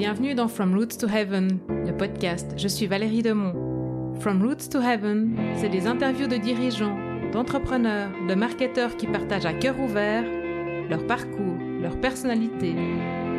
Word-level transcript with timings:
Bienvenue 0.00 0.34
dans 0.34 0.48
From 0.48 0.74
Roots 0.74 0.96
to 0.98 1.06
Heaven, 1.06 1.58
le 1.68 1.94
podcast. 1.94 2.54
Je 2.56 2.68
suis 2.68 2.86
Valérie 2.86 3.20
Demont. 3.20 4.14
From 4.20 4.42
Roots 4.42 4.70
to 4.70 4.80
Heaven, 4.80 5.36
c'est 5.56 5.68
des 5.68 5.86
interviews 5.86 6.26
de 6.26 6.38
dirigeants, 6.38 6.96
d'entrepreneurs, 7.34 8.08
de 8.26 8.34
marketeurs 8.34 8.96
qui 8.96 9.06
partagent 9.06 9.44
à 9.44 9.52
cœur 9.52 9.78
ouvert 9.78 10.24
leur 10.88 11.06
parcours, 11.06 11.58
leur 11.82 12.00
personnalité, 12.00 12.74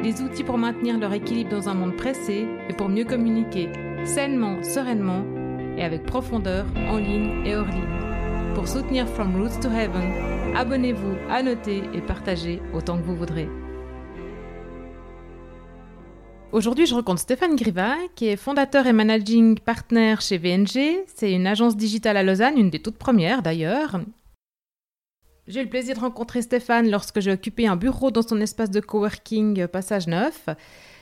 les 0.03 0.21
outils 0.21 0.43
pour 0.43 0.59
maintenir 0.59 0.99
leur 0.99 1.13
équilibre 1.13 1.49
dans 1.49 1.67
un 1.67 1.73
monde 1.73 1.97
pressé 1.97 2.45
et 2.69 2.73
pour 2.73 2.89
mieux 2.89 3.05
communiquer 3.05 3.67
sainement, 4.03 4.61
sereinement 4.61 5.25
et 5.79 5.83
avec 5.83 6.05
profondeur 6.05 6.67
en 6.91 6.97
ligne 6.97 7.43
et 7.43 7.55
hors 7.55 7.65
ligne. 7.65 8.53
Pour 8.53 8.67
soutenir 8.67 9.07
From 9.07 9.35
Roots 9.35 9.59
to 9.63 9.67
Heaven, 9.67 10.55
abonnez-vous, 10.55 11.15
annotez 11.27 11.81
et 11.91 12.01
partagez 12.01 12.61
autant 12.71 12.99
que 12.99 13.03
vous 13.03 13.15
voudrez. 13.15 13.49
Aujourd'hui, 16.51 16.85
je 16.85 16.93
rencontre 16.93 17.21
Stéphane 17.21 17.55
Griva, 17.55 17.95
qui 18.13 18.27
est 18.27 18.35
fondateur 18.35 18.85
et 18.85 18.91
managing 18.91 19.57
partner 19.57 20.15
chez 20.19 20.37
VNG. 20.37 21.05
C'est 21.15 21.31
une 21.31 21.47
agence 21.47 21.77
digitale 21.77 22.17
à 22.17 22.23
Lausanne, 22.23 22.57
une 22.57 22.69
des 22.69 22.79
toutes 22.79 22.97
premières 22.97 23.41
d'ailleurs. 23.41 24.01
J'ai 25.47 25.61
eu 25.61 25.63
le 25.63 25.69
plaisir 25.69 25.95
de 25.95 26.01
rencontrer 26.01 26.41
Stéphane 26.41 26.91
lorsque 26.91 27.21
j'ai 27.21 27.31
occupé 27.31 27.67
un 27.67 27.77
bureau 27.77 28.11
dans 28.11 28.21
son 28.21 28.41
espace 28.41 28.69
de 28.69 28.81
coworking 28.81 29.65
Passage 29.67 30.07
Neuf. 30.07 30.49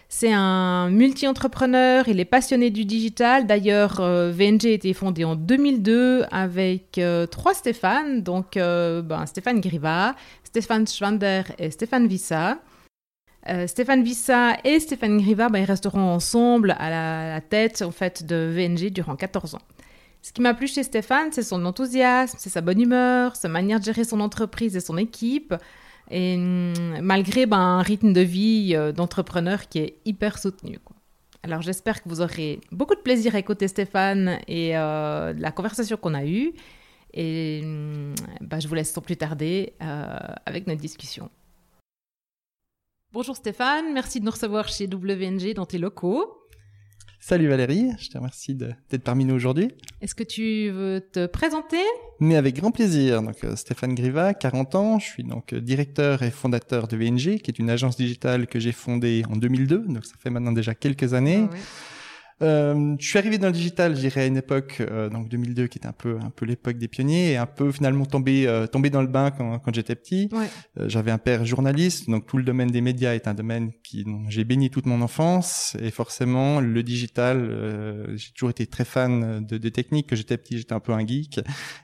C'est 0.08 0.32
un 0.32 0.92
multi-entrepreneur, 0.92 2.08
il 2.08 2.20
est 2.20 2.26
passionné 2.26 2.70
du 2.70 2.86
digital. 2.86 3.48
D'ailleurs, 3.48 4.02
euh, 4.02 4.32
VNG 4.32 4.66
a 4.66 4.70
été 4.70 4.94
fondé 4.94 5.24
en 5.24 5.36
2002 5.36 6.26
avec 6.32 7.00
euh, 7.00 7.26
trois 7.26 7.56
Stéphane, 7.56 8.22
donc 8.22 8.56
euh, 8.56 9.02
ben, 9.02 9.26
Stéphane 9.26 9.62
Griva, 9.62 10.16
Stéphane 10.44 10.88
Schwander 10.88 11.44
et 11.58 11.72
Stéphane 11.72 12.08
Vissa. 12.08 12.60
Euh, 13.48 13.68
Stéphane 13.68 14.04
Vissa 14.04 14.58
et 14.66 14.80
Stéphane 14.80 15.18
Griva, 15.18 15.50
bah, 15.50 15.60
ils 15.60 15.66
resteront 15.66 16.02
ensemble 16.02 16.76
à 16.78 16.90
la, 16.90 17.42
tête 17.42 17.82
en 17.82 17.92
fait 17.92 18.26
de 18.26 18.52
VNG 18.54 18.92
durant 18.92 19.16
14 19.16 19.56
ans. 19.56 19.62
Ce 20.22 20.34
qui 20.34 20.42
m'a 20.42 20.54
plu 20.54 20.68
chez 20.68 20.84
Stéphane, 20.84 21.30
c'est 21.32 21.44
son 21.44 21.64
enthousiasme, 21.66 22.38
c'est 22.40 22.50
sa 22.50 22.60
bonne 22.60 22.82
humeur, 22.82 23.38
sa 23.38 23.48
manière 23.48 23.80
de 23.80 23.86
gérer 23.86 24.04
son 24.04 24.20
entreprise 24.20 24.76
et 24.76 24.82
son 24.82 24.98
équipe, 24.98 25.56
et 26.12 26.36
hum, 26.36 26.74
malgré 27.02 27.46
ben, 27.46 27.58
un 27.58 27.82
rythme 27.82 28.12
de 28.12 28.22
vie 28.22 28.74
euh, 28.76 28.92
d'entrepreneur 28.92 29.70
qui 29.70 29.80
est 29.80 29.96
hyper 30.04 30.38
soutenu. 30.38 30.80
Alors 31.42 31.62
j'espère 31.62 32.04
que 32.04 32.10
vous 32.10 32.20
aurez 32.20 32.60
beaucoup 32.74 32.96
de 32.96 33.00
plaisir 33.00 33.36
à 33.36 33.40
écouter 33.40 33.70
Stéphane 33.70 34.40
et 34.50 34.78
euh, 34.78 35.34
la 35.38 35.52
conversation 35.54 35.96
qu'on 35.96 36.14
a 36.14 36.26
eue. 36.26 36.52
Et 37.14 37.64
bah, 38.42 38.60
je 38.60 38.68
vous 38.68 38.76
laisse 38.76 38.92
sans 38.92 39.02
plus 39.02 39.18
tarder 39.18 39.74
avec 40.46 40.68
notre 40.68 40.80
discussion. 40.80 41.32
Bonjour 43.12 43.36
Stéphane, 43.36 43.92
merci 43.92 44.20
de 44.20 44.26
nous 44.26 44.32
recevoir 44.32 44.68
chez 44.68 44.86
WNG 44.86 45.56
dans 45.56 45.66
tes 45.66 45.80
locaux. 45.80 46.46
Salut 47.20 47.48
Valérie, 47.48 47.90
je 47.98 48.08
te 48.08 48.20
remercie 48.20 48.54
d'être 48.54 49.04
parmi 49.04 49.26
nous 49.26 49.34
aujourd'hui. 49.34 49.70
Est-ce 50.00 50.14
que 50.14 50.24
tu 50.24 50.70
veux 50.70 51.02
te 51.02 51.26
présenter? 51.26 51.82
Mais 52.20 52.36
avec 52.36 52.58
grand 52.58 52.70
plaisir. 52.70 53.24
Donc 53.24 53.44
euh, 53.44 53.56
Stéphane 53.56 53.96
Griva, 53.96 54.36
40 54.36 54.76
ans, 54.76 55.00
je 55.00 55.08
suis 55.08 55.24
donc 55.24 55.54
euh, 55.54 55.60
directeur 55.60 56.22
et 56.22 56.30
fondateur 56.30 56.88
de 56.88 56.96
VNG, 56.96 57.40
qui 57.40 57.50
est 57.50 57.58
une 57.58 57.72
agence 57.72 57.98
digitale 57.98 58.46
que 58.46 58.60
j'ai 58.60 58.72
fondée 58.72 59.24
en 59.28 59.38
2002, 59.38 59.86
donc 59.88 60.06
ça 60.06 60.14
fait 60.20 60.30
maintenant 60.30 60.52
déjà 60.52 60.76
quelques 60.76 61.16
années. 61.16 61.48
Ah 61.52 61.56
euh, 62.42 62.96
je 63.00 63.06
suis 63.06 63.18
arrivé 63.18 63.38
dans 63.38 63.48
le 63.48 63.54
digital, 63.54 63.96
je 63.96 64.02
dirais 64.02 64.22
à 64.22 64.26
une 64.26 64.38
époque, 64.38 64.78
euh, 64.80 65.10
donc 65.10 65.28
2002, 65.28 65.68
qui 65.68 65.78
était 65.78 65.88
un 65.88 65.94
peu 65.94 66.18
un 66.22 66.30
peu 66.30 66.46
l'époque 66.46 66.78
des 66.78 66.88
pionniers, 66.88 67.32
et 67.32 67.38
un 67.38 67.46
peu 67.46 67.72
finalement 67.72 68.06
tombé 68.06 68.48
euh, 68.48 68.66
tombé 68.68 68.90
dans 68.90 69.02
le 69.02 69.08
bain 69.08 69.32
quand, 69.32 69.60
quand 69.60 69.74
j'étais 69.74 69.96
petit. 69.96 70.30
Ouais. 70.32 70.48
Euh, 70.80 70.88
j'avais 70.88 71.12
un 71.12 71.18
père 71.18 71.46
journaliste, 71.46 72.10
donc 72.10 72.28
tout 72.28 72.38
le 72.38 72.44
domaine 72.44 72.70
des 72.70 72.82
médias 72.82 73.14
est 73.14 73.28
un 73.28 73.34
domaine 73.34 73.72
qui 73.84 74.06
j'ai 74.30 74.44
béni 74.44 74.70
toute 74.70 74.86
mon 74.86 75.02
enfance, 75.02 75.76
et 75.82 75.92
forcément 75.92 76.62
le 76.62 76.82
digital, 76.84 77.38
euh, 77.40 78.16
j'ai 78.16 78.32
toujours 78.32 78.52
été 78.52 78.66
très 78.68 78.86
fan 78.86 79.46
de, 79.46 79.58
de 79.58 79.70
techniques. 79.70 80.08
Que 80.08 80.16
j'étais 80.16 80.38
petit, 80.38 80.58
j'étais 80.58 80.74
un 80.74 80.80
peu 80.80 80.94
un 80.94 81.06
geek, 81.06 81.42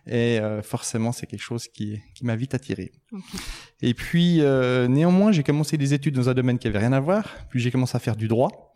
et 0.07 0.39
forcément 0.63 1.11
c'est 1.11 1.27
quelque 1.27 1.41
chose 1.41 1.67
qui 1.67 1.99
qui 2.13 2.25
m'a 2.25 2.35
vite 2.35 2.53
attiré. 2.53 2.91
Okay. 3.11 3.37
Et 3.81 3.93
puis 3.93 4.37
néanmoins, 4.89 5.31
j'ai 5.31 5.43
commencé 5.43 5.77
des 5.77 5.93
études 5.93 6.15
dans 6.15 6.29
un 6.29 6.33
domaine 6.33 6.57
qui 6.57 6.67
avait 6.67 6.79
rien 6.79 6.93
à 6.93 6.99
voir, 6.99 7.35
puis 7.49 7.59
j'ai 7.59 7.71
commencé 7.71 7.95
à 7.95 7.99
faire 7.99 8.15
du 8.15 8.27
droit 8.27 8.74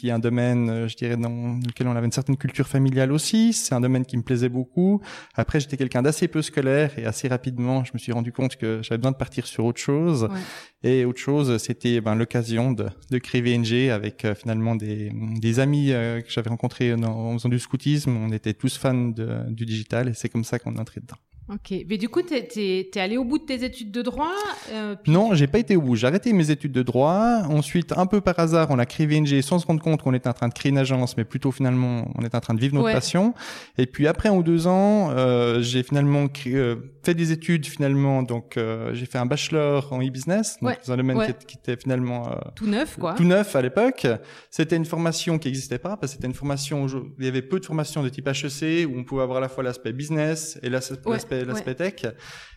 qui 0.00 0.08
est 0.08 0.12
un 0.12 0.18
domaine, 0.18 0.70
euh, 0.70 0.88
je 0.88 0.96
dirais, 0.96 1.16
dans 1.18 1.58
lequel 1.66 1.86
on 1.86 1.94
avait 1.94 2.06
une 2.06 2.12
certaine 2.12 2.38
culture 2.38 2.66
familiale 2.66 3.12
aussi. 3.12 3.52
C'est 3.52 3.74
un 3.74 3.82
domaine 3.82 4.06
qui 4.06 4.16
me 4.16 4.22
plaisait 4.22 4.48
beaucoup. 4.48 5.02
Après, 5.34 5.60
j'étais 5.60 5.76
quelqu'un 5.76 6.00
d'assez 6.00 6.26
peu 6.26 6.40
scolaire 6.40 6.98
et 6.98 7.04
assez 7.04 7.28
rapidement, 7.28 7.84
je 7.84 7.90
me 7.92 7.98
suis 7.98 8.10
rendu 8.10 8.32
compte 8.32 8.56
que 8.56 8.80
j'avais 8.82 8.96
besoin 8.96 9.12
de 9.12 9.18
partir 9.18 9.46
sur 9.46 9.66
autre 9.66 9.80
chose. 9.80 10.24
Ouais. 10.24 10.90
Et 10.90 11.04
autre 11.04 11.20
chose, 11.20 11.58
c'était 11.58 12.00
ben, 12.00 12.14
l'occasion 12.14 12.72
de, 12.72 12.86
de 13.10 13.18
créer 13.18 13.42
VNG 13.42 13.90
avec 13.90 14.24
euh, 14.24 14.34
finalement 14.34 14.74
des, 14.74 15.12
des 15.38 15.60
amis 15.60 15.92
euh, 15.92 16.22
que 16.22 16.30
j'avais 16.30 16.48
rencontrés 16.48 16.94
en 16.94 17.34
faisant 17.34 17.50
du 17.50 17.58
scoutisme. 17.58 18.16
On 18.16 18.32
était 18.32 18.54
tous 18.54 18.78
fans 18.78 18.94
de, 18.94 19.50
du 19.50 19.66
digital 19.66 20.08
et 20.08 20.14
c'est 20.14 20.30
comme 20.30 20.44
ça 20.44 20.58
qu'on 20.58 20.76
est 20.76 20.80
entré 20.80 21.02
dedans. 21.02 21.18
Ok, 21.52 21.74
mais 21.88 21.98
du 21.98 22.08
coup, 22.08 22.22
t'es 22.22 22.46
es, 22.56 22.98
allé 23.00 23.16
au 23.16 23.24
bout 23.24 23.38
de 23.38 23.44
tes 23.44 23.64
études 23.64 23.90
de 23.90 24.02
droit 24.02 24.30
euh, 24.70 24.94
puis... 25.02 25.10
Non, 25.10 25.34
j'ai 25.34 25.48
pas 25.48 25.58
été 25.58 25.74
au 25.74 25.82
bout. 25.82 25.96
J'ai 25.96 26.06
arrêté 26.06 26.32
mes 26.32 26.52
études 26.52 26.70
de 26.70 26.82
droit. 26.82 27.42
Ensuite, 27.48 27.92
un 27.96 28.06
peu 28.06 28.20
par 28.20 28.38
hasard, 28.38 28.68
on 28.70 28.78
a 28.78 28.86
créé 28.86 29.06
VNG 29.06 29.40
sans 29.40 29.58
se 29.58 29.66
rendre 29.66 29.82
compte 29.82 30.00
qu'on 30.00 30.14
était 30.14 30.28
en 30.28 30.32
train 30.32 30.46
de 30.46 30.54
créer 30.54 30.70
une 30.70 30.78
agence, 30.78 31.16
mais 31.16 31.24
plutôt 31.24 31.50
finalement, 31.50 32.08
on 32.16 32.24
était 32.24 32.36
en 32.36 32.40
train 32.40 32.54
de 32.54 32.60
vivre 32.60 32.74
notre 32.74 32.86
ouais. 32.86 32.92
passion. 32.92 33.34
Et 33.78 33.86
puis 33.86 34.06
après, 34.06 34.28
en 34.28 34.42
deux 34.42 34.68
ans, 34.68 35.10
euh, 35.10 35.60
j'ai 35.60 35.82
finalement 35.82 36.28
créé, 36.28 36.54
euh, 36.54 36.76
fait 37.02 37.14
des 37.14 37.32
études 37.32 37.66
finalement. 37.66 38.22
Donc, 38.22 38.56
euh, 38.56 38.94
j'ai 38.94 39.06
fait 39.06 39.18
un 39.18 39.26
bachelor 39.26 39.92
en 39.92 40.00
e-business, 40.00 40.58
donc 40.60 40.70
ouais. 40.70 40.78
dans 40.86 40.92
un 40.92 40.96
domaine 40.96 41.16
ouais. 41.16 41.34
qui, 41.34 41.46
qui, 41.46 41.56
était 41.56 41.80
finalement 41.80 42.30
euh, 42.30 42.36
tout 42.54 42.66
neuf, 42.66 42.96
quoi. 42.98 43.14
Tout 43.14 43.24
neuf 43.24 43.56
à 43.56 43.62
l'époque. 43.62 44.06
C'était 44.50 44.76
une 44.76 44.84
formation 44.84 45.38
qui 45.38 45.48
n'existait 45.48 45.78
pas 45.78 45.96
parce 45.96 46.12
que 46.12 46.16
c'était 46.16 46.28
une 46.28 46.34
formation 46.34 46.84
où 46.84 46.88
il 47.18 47.24
y 47.24 47.28
avait 47.28 47.42
peu 47.42 47.60
de 47.60 47.66
formations 47.66 48.02
de 48.02 48.08
type 48.08 48.28
HEC 48.28 48.88
où 48.88 48.98
on 48.98 49.04
pouvait 49.04 49.22
avoir 49.22 49.38
à 49.38 49.40
la 49.40 49.48
fois 49.48 49.64
l'aspect 49.64 49.92
business 49.92 50.58
et 50.62 50.68
l'aspect 50.68 51.39
l'aspect 51.44 51.74
tech. 51.74 52.06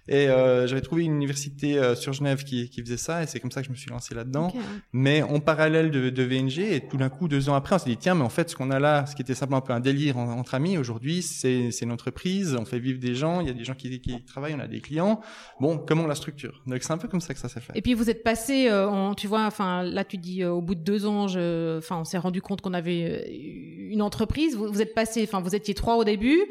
Et 0.09 0.27
euh, 0.27 0.67
j'avais 0.67 0.81
trouvé 0.81 1.03
une 1.03 1.13
université 1.13 1.77
euh, 1.77 1.95
sur 1.95 2.11
Genève 2.11 2.43
qui, 2.43 2.69
qui 2.69 2.81
faisait 2.81 2.97
ça, 2.97 3.23
et 3.23 3.27
c'est 3.27 3.39
comme 3.39 3.51
ça 3.51 3.61
que 3.61 3.67
je 3.67 3.71
me 3.71 3.77
suis 3.77 3.89
lancé 3.89 4.13
là-dedans. 4.13 4.47
Okay. 4.47 4.59
Mais 4.91 5.21
en 5.21 5.39
parallèle 5.39 5.91
de, 5.91 6.09
de, 6.09 6.23
VNG, 6.23 6.59
et 6.59 6.81
tout 6.89 6.97
d'un 6.97 7.07
coup, 7.07 7.29
deux 7.29 7.47
ans 7.47 7.55
après, 7.55 7.75
on 7.75 7.79
s'est 7.79 7.89
dit 7.89 7.95
tiens, 7.95 8.13
mais 8.13 8.23
en 8.23 8.29
fait, 8.29 8.49
ce 8.49 8.55
qu'on 8.57 8.69
a 8.69 8.79
là, 8.79 9.05
ce 9.05 9.15
qui 9.15 9.21
était 9.21 9.33
simplement 9.33 9.59
un 9.59 9.61
peu 9.61 9.71
un 9.71 9.79
délire 9.79 10.17
en, 10.17 10.29
entre 10.33 10.55
amis, 10.55 10.77
aujourd'hui, 10.77 11.21
c'est 11.21 11.69
une 11.81 11.91
entreprise, 11.91 12.57
on 12.59 12.65
fait 12.65 12.79
vivre 12.79 12.99
des 12.99 13.15
gens, 13.15 13.39
il 13.39 13.47
y 13.47 13.49
a 13.49 13.53
des 13.53 13.63
gens 13.63 13.75
qui, 13.75 14.01
qui 14.01 14.21
travaillent, 14.25 14.55
on 14.55 14.59
a 14.59 14.67
des 14.67 14.81
clients. 14.81 15.21
Bon, 15.61 15.77
comment 15.77 16.03
on 16.03 16.07
la 16.07 16.15
structure? 16.15 16.61
Donc 16.67 16.83
c'est 16.83 16.91
un 16.91 16.97
peu 16.97 17.07
comme 17.07 17.21
ça 17.21 17.33
que 17.33 17.39
ça 17.39 17.47
s'est 17.47 17.61
fait. 17.61 17.71
Et 17.75 17.81
puis 17.81 17.93
vous 17.93 18.09
êtes 18.09 18.23
passé, 18.23 18.67
euh, 18.67 18.89
en, 18.89 19.15
tu 19.15 19.27
vois, 19.27 19.45
enfin 19.45 19.83
là 19.83 20.03
tu 20.03 20.17
dis 20.17 20.43
euh, 20.43 20.51
au 20.51 20.61
bout 20.61 20.75
de 20.75 20.81
deux 20.81 21.05
ans, 21.05 21.29
je, 21.29 21.77
enfin 21.77 21.97
on 21.99 22.03
s'est 22.03 22.17
rendu 22.17 22.41
compte 22.41 22.59
qu'on 22.59 22.73
avait 22.73 23.23
euh, 23.25 23.91
une 23.91 24.01
entreprise. 24.01 24.57
Vous, 24.57 24.67
vous 24.67 24.81
êtes 24.81 24.93
passé, 24.93 25.23
enfin 25.23 25.39
vous 25.39 25.55
étiez 25.55 25.73
trois 25.73 25.95
au 25.95 26.03
début. 26.03 26.41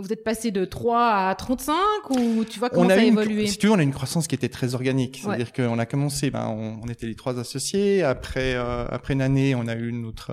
Vous 0.00 0.12
êtes 0.12 0.24
passé 0.24 0.50
de 0.50 0.64
3 0.64 1.28
à 1.28 1.34
35 1.34 1.74
ou 2.10 2.44
tu 2.44 2.58
vois 2.58 2.70
comment 2.70 2.86
on 2.86 2.90
a 2.90 2.94
ça 2.94 3.00
a 3.00 3.04
évolué 3.04 3.42
une, 3.42 3.48
Si 3.48 3.58
tu 3.58 3.66
veux, 3.66 3.72
on 3.72 3.78
a 3.78 3.82
une 3.82 3.92
croissance 3.92 4.26
qui 4.26 4.34
était 4.34 4.48
très 4.48 4.74
organique. 4.74 5.20
C'est-à-dire 5.22 5.50
ouais. 5.58 5.66
qu'on 5.66 5.78
a 5.78 5.86
commencé, 5.86 6.30
ben, 6.30 6.46
on, 6.48 6.80
on, 6.82 6.88
était 6.88 7.06
les 7.06 7.14
trois 7.14 7.38
associés. 7.38 8.02
Après, 8.02 8.54
euh, 8.54 8.86
après 8.90 9.14
une 9.14 9.22
année, 9.22 9.54
on 9.54 9.66
a 9.68 9.74
eu 9.74 9.92
notre 9.92 10.32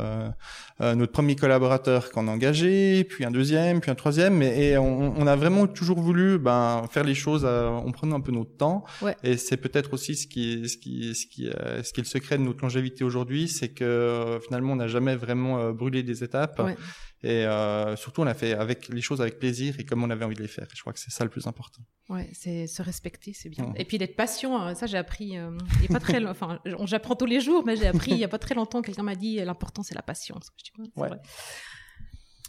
euh, 0.82 0.96
notre 0.96 1.12
premier 1.12 1.36
collaborateur 1.36 2.10
qu'on 2.10 2.28
a 2.28 2.32
engagé, 2.32 3.04
puis 3.04 3.24
un 3.26 3.32
deuxième, 3.32 3.80
puis 3.80 3.92
un 3.92 3.96
troisième. 3.96 4.42
Et, 4.42 4.72
et 4.72 4.78
on, 4.78 5.14
on, 5.18 5.28
a 5.28 5.36
vraiment 5.36 5.68
toujours 5.68 6.00
voulu 6.00 6.40
ben, 6.40 6.84
faire 6.90 7.04
les 7.04 7.14
choses 7.14 7.44
euh, 7.46 7.68
en 7.68 7.92
prenant 7.92 8.16
un 8.16 8.22
peu 8.22 8.32
notre 8.32 8.58
temps. 8.58 8.84
Ouais. 9.02 9.16
Et 9.24 9.38
c'est 9.38 9.58
peut-être 9.58 9.94
aussi 9.94 10.16
ce 10.16 10.26
qui, 10.26 10.68
ce 10.68 10.78
qui, 10.78 11.14
ce 11.14 11.28
qui, 11.28 11.48
euh, 11.48 11.84
ce 11.84 11.94
qui 11.94 12.00
est 12.00 12.04
le 12.04 12.10
secret 12.10 12.40
de 12.40 12.44
notre 12.44 12.62
longévité 12.64 13.04
aujourd'hui, 13.04 13.48
c'est 13.48 13.70
que 13.70 14.40
finalement, 14.46 14.74
on 14.74 14.78
n'a 14.78 14.88
jamais 14.88 15.16
vraiment 15.16 15.72
brûlé 15.72 16.02
des 16.02 16.24
étapes. 16.24 16.60
Ouais. 16.60 16.76
Et 17.24 17.46
euh, 17.46 17.96
surtout, 17.96 18.22
on 18.22 18.28
a 18.28 18.34
fait 18.34 18.54
avec 18.54 18.90
les 18.90 19.02
choses 19.02 19.22
avec 19.22 19.40
plaisir 19.40 19.80
et 19.80 19.86
comme 19.86 20.04
on 20.04 20.10
avait 20.10 20.26
envie 20.26 20.36
de 20.36 20.42
les 20.42 20.48
faire. 20.50 20.68
Je 20.74 20.82
crois 20.82 20.92
que 20.92 21.00
c'est 21.00 21.12
ça 21.12 21.24
le 21.24 21.30
plus 21.30 21.48
important. 21.48 21.82
Ouais, 22.10 22.30
c'est 22.34 22.68
se 22.68 22.82
respecter, 22.82 23.32
c'est 23.34 23.50
bien. 23.50 23.74
Et 23.78 23.86
puis 23.86 23.98
d'être 23.98 24.18
patient, 24.18 24.76
ça 24.76 24.88
j'ai 24.88 24.98
appris. 24.98 25.38
Euh, 25.38 25.58
il 25.78 25.84
y 25.84 25.86
a 25.86 25.88
pas 25.88 26.02
très, 26.02 26.24
enfin, 26.26 26.60
j'apprends 26.84 27.16
tous 27.16 27.26
les 27.26 27.40
jours, 27.40 27.64
mais 27.66 27.78
j'ai 27.78 27.88
appris 27.88 28.12
il 28.12 28.18
y 28.18 28.26
a 28.26 28.28
pas 28.28 28.40
très 28.40 28.56
longtemps. 28.56 28.82
Quelqu'un 28.82 29.04
m'a 29.04 29.16
dit 29.16 29.38
l'important 29.38 29.84
c'est 29.84 29.96
la 29.96 30.02
patience. 30.02 30.52
Je 30.58 30.64
dis, 30.64 30.92
ouais. 30.98 31.08
Vrai. 31.08 31.20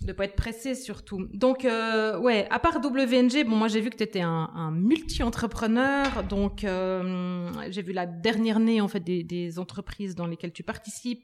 De 0.03 0.13
pas 0.13 0.25
être 0.25 0.37
pressé 0.37 0.75
surtout. 0.75 1.29
Donc 1.33 1.65
euh, 1.65 2.19
ouais, 2.19 2.47
à 2.51 2.59
part 2.59 2.79
WNG, 2.85 3.47
bon 3.47 3.57
moi 3.57 3.69
j'ai 3.69 3.81
vu 3.81 3.91
que 3.91 3.97
tu 3.97 4.03
étais 4.03 4.21
un, 4.21 4.51
un 4.55 4.71
multi-entrepreneur, 4.71 6.25
donc 6.25 6.65
euh, 6.65 7.49
j'ai 7.71 7.81
vu 7.81 7.93
la 7.93 8.05
dernière 8.05 8.59
née 8.59 8.81
en 8.81 8.89
fait 8.89 9.01
des, 9.01 9.23
des 9.23 9.59
entreprises 9.59 10.15
dans 10.15 10.27
lesquelles 10.27 10.53
tu 10.53 10.63
participes 10.63 11.23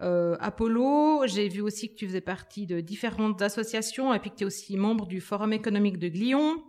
euh, 0.00 0.36
Apollo. 0.40 1.26
J'ai 1.26 1.48
vu 1.48 1.60
aussi 1.60 1.90
que 1.90 1.94
tu 1.94 2.06
faisais 2.06 2.20
partie 2.20 2.66
de 2.66 2.80
différentes 2.80 3.42
associations 3.42 4.14
et 4.14 4.18
puis 4.18 4.30
que 4.30 4.36
tu 4.36 4.44
es 4.44 4.46
aussi 4.46 4.76
membre 4.76 5.06
du 5.06 5.20
Forum 5.20 5.52
économique 5.52 5.98
de 5.98 6.08
Glion. 6.08 6.62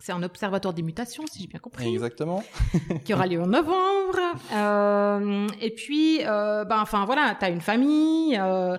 C'est 0.00 0.12
un 0.12 0.22
observatoire 0.22 0.74
des 0.74 0.82
mutations, 0.82 1.24
si 1.30 1.42
j'ai 1.42 1.46
bien 1.48 1.58
compris. 1.58 1.88
Exactement. 1.92 2.44
qui 3.04 3.14
aura 3.14 3.26
lieu 3.26 3.40
en 3.40 3.46
novembre. 3.46 4.18
Euh, 4.52 5.46
et 5.60 5.70
puis, 5.70 6.20
euh, 6.24 6.64
ben, 6.64 6.80
enfin 6.80 7.04
voilà, 7.04 7.36
tu 7.38 7.44
as 7.44 7.50
une 7.50 7.60
famille. 7.60 8.38
Euh, 8.38 8.76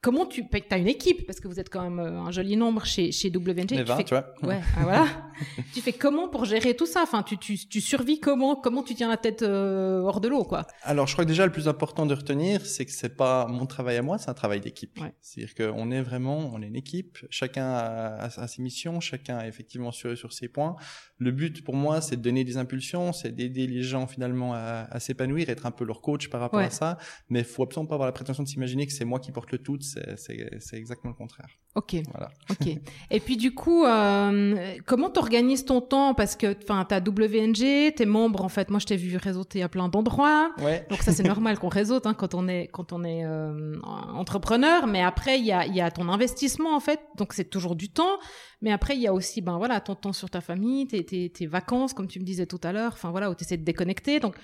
comment 0.00 0.26
tu 0.26 0.44
as 0.70 0.78
une 0.78 0.88
équipe 0.88 1.26
parce 1.26 1.40
que 1.40 1.48
vous 1.48 1.58
êtes 1.58 1.70
quand 1.70 1.82
même 1.82 1.98
un 1.98 2.30
joli 2.30 2.56
nombre 2.56 2.84
chez 2.84 3.12
chez 3.12 3.28
WNG. 3.28 3.70
Les 3.70 3.82
20, 3.82 3.84
tu, 3.84 3.96
fais... 3.96 4.04
tu 4.04 4.14
vois. 4.14 4.34
Ouais, 4.42 4.60
ah, 4.76 4.82
voilà. 4.82 5.06
tu 5.72 5.80
fais 5.80 5.92
comment 5.92 6.28
pour 6.28 6.44
gérer 6.44 6.74
tout 6.74 6.86
ça? 6.86 7.02
Enfin, 7.02 7.22
tu, 7.22 7.38
tu, 7.38 7.56
tu 7.56 7.80
survis 7.80 8.20
comment? 8.20 8.56
Comment 8.56 8.82
tu 8.82 8.94
tiens 8.94 9.08
la 9.08 9.16
tête 9.16 9.42
euh, 9.42 10.00
hors 10.00 10.20
de 10.20 10.28
l'eau, 10.28 10.44
quoi? 10.44 10.66
Alors, 10.82 11.06
je 11.06 11.12
crois 11.12 11.24
que 11.24 11.28
déjà 11.28 11.46
le 11.46 11.52
plus 11.52 11.68
important 11.68 12.06
de 12.06 12.14
retenir, 12.14 12.64
c'est 12.66 12.84
que 12.84 12.92
c'est 12.92 13.16
pas 13.16 13.46
mon 13.46 13.66
travail 13.66 13.96
à 13.96 14.02
moi, 14.02 14.18
c'est 14.18 14.30
un 14.30 14.34
travail 14.34 14.60
d'équipe. 14.60 14.98
C'est-à-dire 15.20 15.54
qu'on 15.54 15.90
est 15.90 16.02
vraiment, 16.02 16.50
on 16.52 16.62
est 16.62 16.66
une 16.66 16.76
équipe. 16.76 17.18
Chacun 17.30 17.66
a, 17.66 18.24
a, 18.24 18.48
ses 18.48 18.62
missions, 18.62 19.00
chacun 19.00 19.40
est 19.40 19.48
effectivement 19.48 19.92
sur 19.92 20.16
sur 20.16 20.32
ses 20.32 20.48
points. 20.48 20.76
Le 21.18 21.30
but 21.30 21.64
pour 21.64 21.74
moi, 21.74 22.00
c'est 22.00 22.16
de 22.16 22.22
donner 22.22 22.44
des 22.44 22.56
impulsions, 22.56 23.12
c'est 23.12 23.34
d'aider 23.34 23.66
les 23.66 23.82
gens 23.82 24.06
finalement 24.06 24.54
à, 24.54 24.86
à 24.90 25.00
s'épanouir, 25.00 25.48
être 25.48 25.66
un 25.66 25.70
peu 25.70 25.84
leur 25.84 26.00
coach 26.00 26.28
par 26.28 26.40
rapport 26.40 26.60
à 26.60 26.70
ça. 26.70 26.98
Mais 27.28 27.40
il 27.40 27.44
faut 27.44 27.62
absolument 27.62 27.88
pas 27.88 27.94
avoir 27.94 28.06
la 28.06 28.12
prétention 28.12 28.42
de 28.42 28.48
s'imaginer 28.48 28.86
que 28.86 28.92
c'est 28.92 29.04
moi 29.04 29.20
qui 29.20 29.32
porte 29.32 29.52
le 29.52 29.58
tout. 29.58 29.78
C'est 29.80 30.74
exactement 30.74 31.10
le 31.10 31.16
contraire. 31.16 31.48
Ok. 31.74 31.96
Voilà. 32.12 32.30
Ok. 32.50 32.68
Et 33.10 33.20
puis 33.20 33.36
du 33.36 33.54
coup, 33.54 33.84
euh, 33.84 34.76
comment 34.86 35.10
t'organises 35.24 35.64
ton 35.64 35.80
temps 35.80 36.14
Parce 36.14 36.36
que, 36.36 36.56
enfin, 36.62 36.84
t'as 36.88 37.00
WNG, 37.00 37.94
t'es 37.94 38.06
membre 38.06 38.44
en 38.44 38.48
fait. 38.48 38.70
Moi, 38.70 38.78
je 38.78 38.86
t'ai 38.86 38.96
vu 38.96 39.16
réseauter 39.16 39.62
à 39.62 39.68
plein 39.68 39.88
d'endroits. 39.88 40.52
Ouais. 40.58 40.86
Donc 40.90 41.02
ça, 41.02 41.12
c'est 41.12 41.22
normal 41.22 41.58
qu'on 41.58 41.68
réseaute 41.68 42.06
hein, 42.06 42.14
quand 42.14 42.34
on 42.34 42.46
est 42.46 42.68
quand 42.68 42.92
on 42.92 43.04
est 43.04 43.24
euh, 43.24 43.76
entrepreneur. 44.12 44.86
Mais 44.86 45.02
après, 45.02 45.38
il 45.38 45.46
y 45.46 45.52
a 45.52 45.66
il 45.66 45.74
y 45.74 45.80
a 45.80 45.90
ton 45.90 46.08
investissement 46.08 46.76
en 46.76 46.80
fait. 46.80 47.00
Donc 47.16 47.32
c'est 47.32 47.48
toujours 47.48 47.74
du 47.74 47.88
temps. 47.88 48.18
Mais 48.60 48.72
après, 48.72 48.94
il 48.96 49.02
y 49.02 49.06
a 49.06 49.12
aussi, 49.12 49.40
ben 49.40 49.58
voilà, 49.58 49.80
ton 49.80 49.94
temps 49.94 50.12
sur 50.12 50.30
ta 50.30 50.40
famille, 50.40 50.86
tes, 50.86 51.04
tes, 51.04 51.30
tes 51.30 51.46
vacances, 51.46 51.92
comme 51.92 52.06
tu 52.06 52.18
me 52.18 52.24
disais 52.24 52.46
tout 52.46 52.60
à 52.62 52.72
l'heure. 52.72 52.92
Enfin 52.94 53.10
voilà, 53.10 53.30
où 53.30 53.34
tu 53.34 53.44
essaies 53.44 53.56
de 53.56 53.64
déconnecter. 53.64 54.20
Donc 54.20 54.36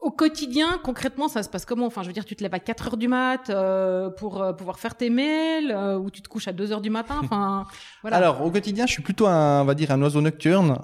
au 0.00 0.12
quotidien, 0.12 0.78
concrètement, 0.84 1.26
ça 1.26 1.42
se 1.42 1.48
passe 1.48 1.64
comment? 1.64 1.86
Enfin, 1.86 2.02
je 2.02 2.06
veux 2.06 2.12
dire, 2.12 2.24
tu 2.24 2.36
te 2.36 2.42
lèves 2.44 2.54
à 2.54 2.60
4 2.60 2.86
heures 2.86 2.96
du 2.96 3.08
mat 3.08 3.50
euh, 3.50 4.10
pour 4.10 4.40
euh, 4.40 4.52
pouvoir 4.52 4.78
faire 4.78 4.96
tes 4.96 5.10
mails, 5.10 5.72
euh, 5.72 5.98
ou 5.98 6.08
tu 6.10 6.22
te 6.22 6.28
couches 6.28 6.46
à 6.46 6.52
2 6.52 6.70
heures 6.70 6.80
du 6.80 6.90
matin. 6.90 7.16
Enfin, 7.24 7.66
voilà. 8.02 8.16
Alors, 8.16 8.42
au 8.42 8.50
quotidien, 8.52 8.86
je 8.86 8.92
suis 8.92 9.02
plutôt 9.02 9.26
un, 9.26 9.62
on 9.62 9.64
va 9.64 9.74
dire, 9.74 9.90
un 9.90 10.00
oiseau 10.00 10.20
nocturne. 10.20 10.78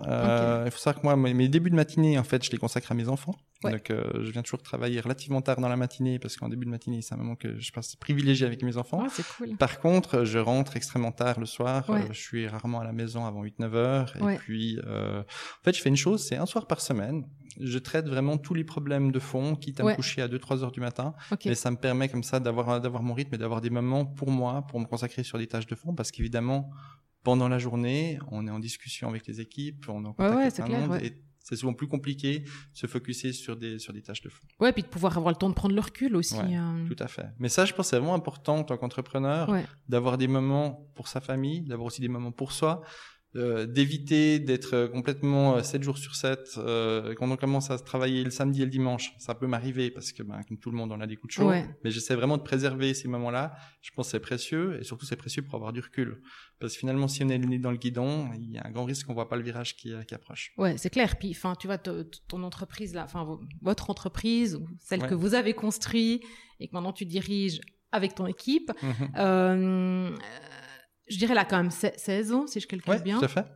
Il 0.65 0.71
faut 0.73 0.79
savoir 0.79 1.01
que 1.01 1.07
moi, 1.07 1.17
mes 1.17 1.49
débuts 1.49 1.71
de 1.71 1.77
matinée, 1.77 2.19
en 2.19 2.25
fait, 2.25 2.45
je 2.45 2.51
les 2.51 2.59
consacre 2.59 2.91
à 2.91 2.95
mes 2.95 3.09
enfants. 3.09 3.37
Donc, 3.63 3.91
je 3.91 4.31
viens 4.31 4.43
toujours 4.43 4.63
travailler 4.63 5.01
relativement 5.01 5.41
tard 5.41 5.61
dans 5.61 5.69
la 5.69 5.77
matinée 5.77 6.19
parce 6.19 6.37
qu'en 6.37 6.49
début 6.49 6.67
de 6.67 6.71
matinée, 6.71 7.01
c'est 7.01 7.15
un 7.15 7.19
moment 7.19 7.37
que 7.37 7.59
je 7.59 7.73
passe 7.73 7.97
privilégié 7.97 8.47
avec 8.47 8.63
mes 8.63 8.77
enfants. 8.77 9.05
c'est 9.11 9.27
cool. 9.27 9.57
Par 9.57 9.81
contre, 9.81 10.25
je 10.25 10.39
rentre 10.39 10.77
extrêmement 10.77 11.13
tard 11.13 11.39
le 11.39 11.47
soir. 11.47 11.87
je 12.11 12.19
suis 12.19 12.49
rarement 12.49 12.81
à 12.81 12.85
la 12.85 12.93
maison 12.93 13.25
avant 13.27 13.45
8-9 13.45 13.75
heures. 13.75 14.13
Et 14.17 14.37
puis, 14.37 14.81
en 14.85 15.23
fait, 15.65 15.73
je 15.73 15.81
fais 15.81 15.89
une 15.89 15.97
chose, 15.97 16.27
c'est 16.27 16.37
un 16.37 16.47
soir 16.47 16.67
par 16.67 16.81
semaine 16.81 17.25
je 17.61 17.79
traite 17.79 18.09
vraiment 18.09 18.39
tous 18.39 18.55
les 18.55 18.65
problèmes 18.65 19.04
de 19.13 19.19
fond, 19.19 19.57
quitte 19.57 19.81
à 19.81 19.85
me 19.85 19.95
coucher 19.95 20.23
à 20.23 20.29
2-3 20.29 20.63
heures 20.63 20.73
du 20.73 20.81
matin. 20.81 21.15
Mais 21.45 21.55
ça 21.55 21.71
me 21.71 21.77
permet 21.77 22.09
comme 22.09 22.23
ça 22.23 22.41
d'avoir 22.41 22.81
d'avoir 22.81 23.03
mon 23.03 23.15
rythme 23.15 23.35
et 23.35 23.39
d'avoir 23.39 23.61
des 23.61 23.71
moments 23.71 24.05
pour 24.05 24.31
moi, 24.31 24.67
pour 24.67 24.81
me 24.81 24.87
consacrer 24.87 25.23
sur 25.23 25.39
des 25.39 25.47
tâches 25.47 25.67
de 25.67 25.75
fond, 25.75 25.95
parce 25.95 26.11
qu'évidemment, 26.11 26.71
pendant 27.23 27.49
la 27.49 27.59
journée, 27.59 28.19
on 28.31 28.47
est 28.47 28.51
en 28.51 28.59
discussion 28.59 29.09
avec 29.09 29.27
les 29.27 29.41
équipes, 29.41 29.87
on 29.89 30.05
est 30.05 30.09
en 30.09 30.13
contact 30.13 30.61
avec 30.61 30.73
monde, 30.73 31.01
et 31.03 31.23
c'est 31.45 31.57
souvent 31.57 31.75
plus 31.75 31.89
compliqué 31.89 32.41
de 32.41 32.49
se 32.73 32.87
focuser 32.87 33.33
sur 33.33 33.57
des 33.57 33.79
sur 33.79 33.93
des 33.93 34.03
tâches 34.03 34.23
de 34.23 34.31
fond. 34.31 34.47
Ouais, 34.61 34.73
puis 34.73 34.83
de 34.83 34.89
pouvoir 34.89 35.17
avoir 35.19 35.31
le 35.31 35.37
temps 35.37 35.51
de 35.51 35.55
prendre 35.55 35.75
le 35.75 35.81
recul 35.81 36.17
aussi. 36.17 36.37
Euh. 36.37 36.87
Tout 36.87 36.97
à 36.99 37.07
fait. 37.07 37.27
Mais 37.39 37.51
ça, 37.51 37.67
je 37.67 37.75
pense, 37.75 37.89
c'est 37.89 37.99
vraiment 37.99 38.15
important 38.15 38.57
en 38.57 38.65
tant 38.65 38.77
qu'entrepreneur 38.79 39.55
d'avoir 39.89 40.17
des 40.17 40.27
moments 40.27 40.89
pour 40.95 41.07
sa 41.09 41.21
famille, 41.21 41.61
d'avoir 41.63 41.87
aussi 41.87 42.01
des 42.01 42.09
moments 42.09 42.33
pour 42.33 42.53
soi. 42.53 42.83
Euh, 43.37 43.67
d'éviter 43.67 44.39
d'être 44.39 44.87
complètement 44.93 45.61
7 45.61 45.81
euh, 45.81 45.85
jours 45.85 45.99
sur 45.99 46.15
7 46.15 46.55
euh, 46.57 47.15
quand 47.17 47.29
on 47.29 47.37
commence 47.37 47.69
à 47.69 47.79
travailler 47.81 48.23
le 48.23 48.31
samedi 48.31 48.63
et 48.63 48.65
le 48.65 48.71
dimanche. 48.71 49.13
Ça 49.19 49.35
peut 49.35 49.49
m'arriver 49.49 49.91
parce 49.91 50.13
que 50.13 50.23
ben, 50.23 50.41
comme 50.47 50.57
tout 50.57 50.71
le 50.71 50.77
monde 50.77 50.93
on 50.93 51.01
a 51.01 51.07
des 51.09 51.17
coups 51.17 51.35
de 51.35 51.43
chaud. 51.43 51.51
Mais 51.83 51.91
j'essaie 51.91 52.15
vraiment 52.15 52.37
de 52.37 52.43
préserver 52.43 52.95
ces 52.95 53.09
moments 53.09 53.33
là 53.33 53.57
je 53.83 53.91
pense 53.91 54.07
que 54.07 54.13
c'est 54.13 54.21
précieux 54.21 54.79
et 54.79 54.85
surtout 54.85 55.05
c'est 55.05 55.17
précieux 55.17 55.43
pour 55.43 55.57
avoir 55.57 55.73
du 55.73 55.81
recul. 55.81 56.23
Parce 56.61 56.75
que 56.75 56.79
finalement 56.79 57.09
si 57.09 57.25
on 57.25 57.29
est 57.29 57.39
le 57.39 57.47
nez 57.47 57.59
dans 57.59 57.73
le 57.73 57.77
guidon 57.77 58.29
il 58.37 58.53
y 58.53 58.59
a 58.59 58.65
un 58.65 58.71
grand 58.71 58.85
risque 58.85 59.07
qu'on 59.09 59.15
voit 59.15 59.29
pas 59.29 59.37
le 59.37 59.43
virage 59.43 59.75
qui, 59.75 59.93
qui 60.07 60.15
approche. 60.15 60.53
Ouais 60.57 60.77
c'est 60.79 60.91
clair. 60.91 61.19
Puis 61.19 61.31
enfin 61.33 61.57
tu 61.59 61.67
vois 61.67 61.79
ton 61.79 62.43
entreprise 62.45 62.95
là 62.95 63.03
enfin 63.03 63.27
votre 63.63 63.91
entreprise 63.91 64.61
celle 64.79 65.09
que 65.09 65.15
vous 65.15 65.35
avez 65.35 65.55
construite 65.55 66.23
et 66.61 66.69
que 66.69 66.73
maintenant 66.73 66.93
tu 66.93 67.05
diriges 67.05 67.61
avec 67.91 68.15
ton 68.15 68.27
équipe 68.27 68.71
mmh 68.81 70.15
je 71.09 71.19
dirais 71.19 71.35
là 71.35 71.45
quand 71.45 71.57
même 71.57 71.71
16 71.71 72.33
ans, 72.33 72.47
si 72.47 72.61
je 72.61 72.67
calcule 72.67 73.03
bien. 73.03 73.19
tout 73.19 73.25
à 73.25 73.29
fait. 73.29 73.47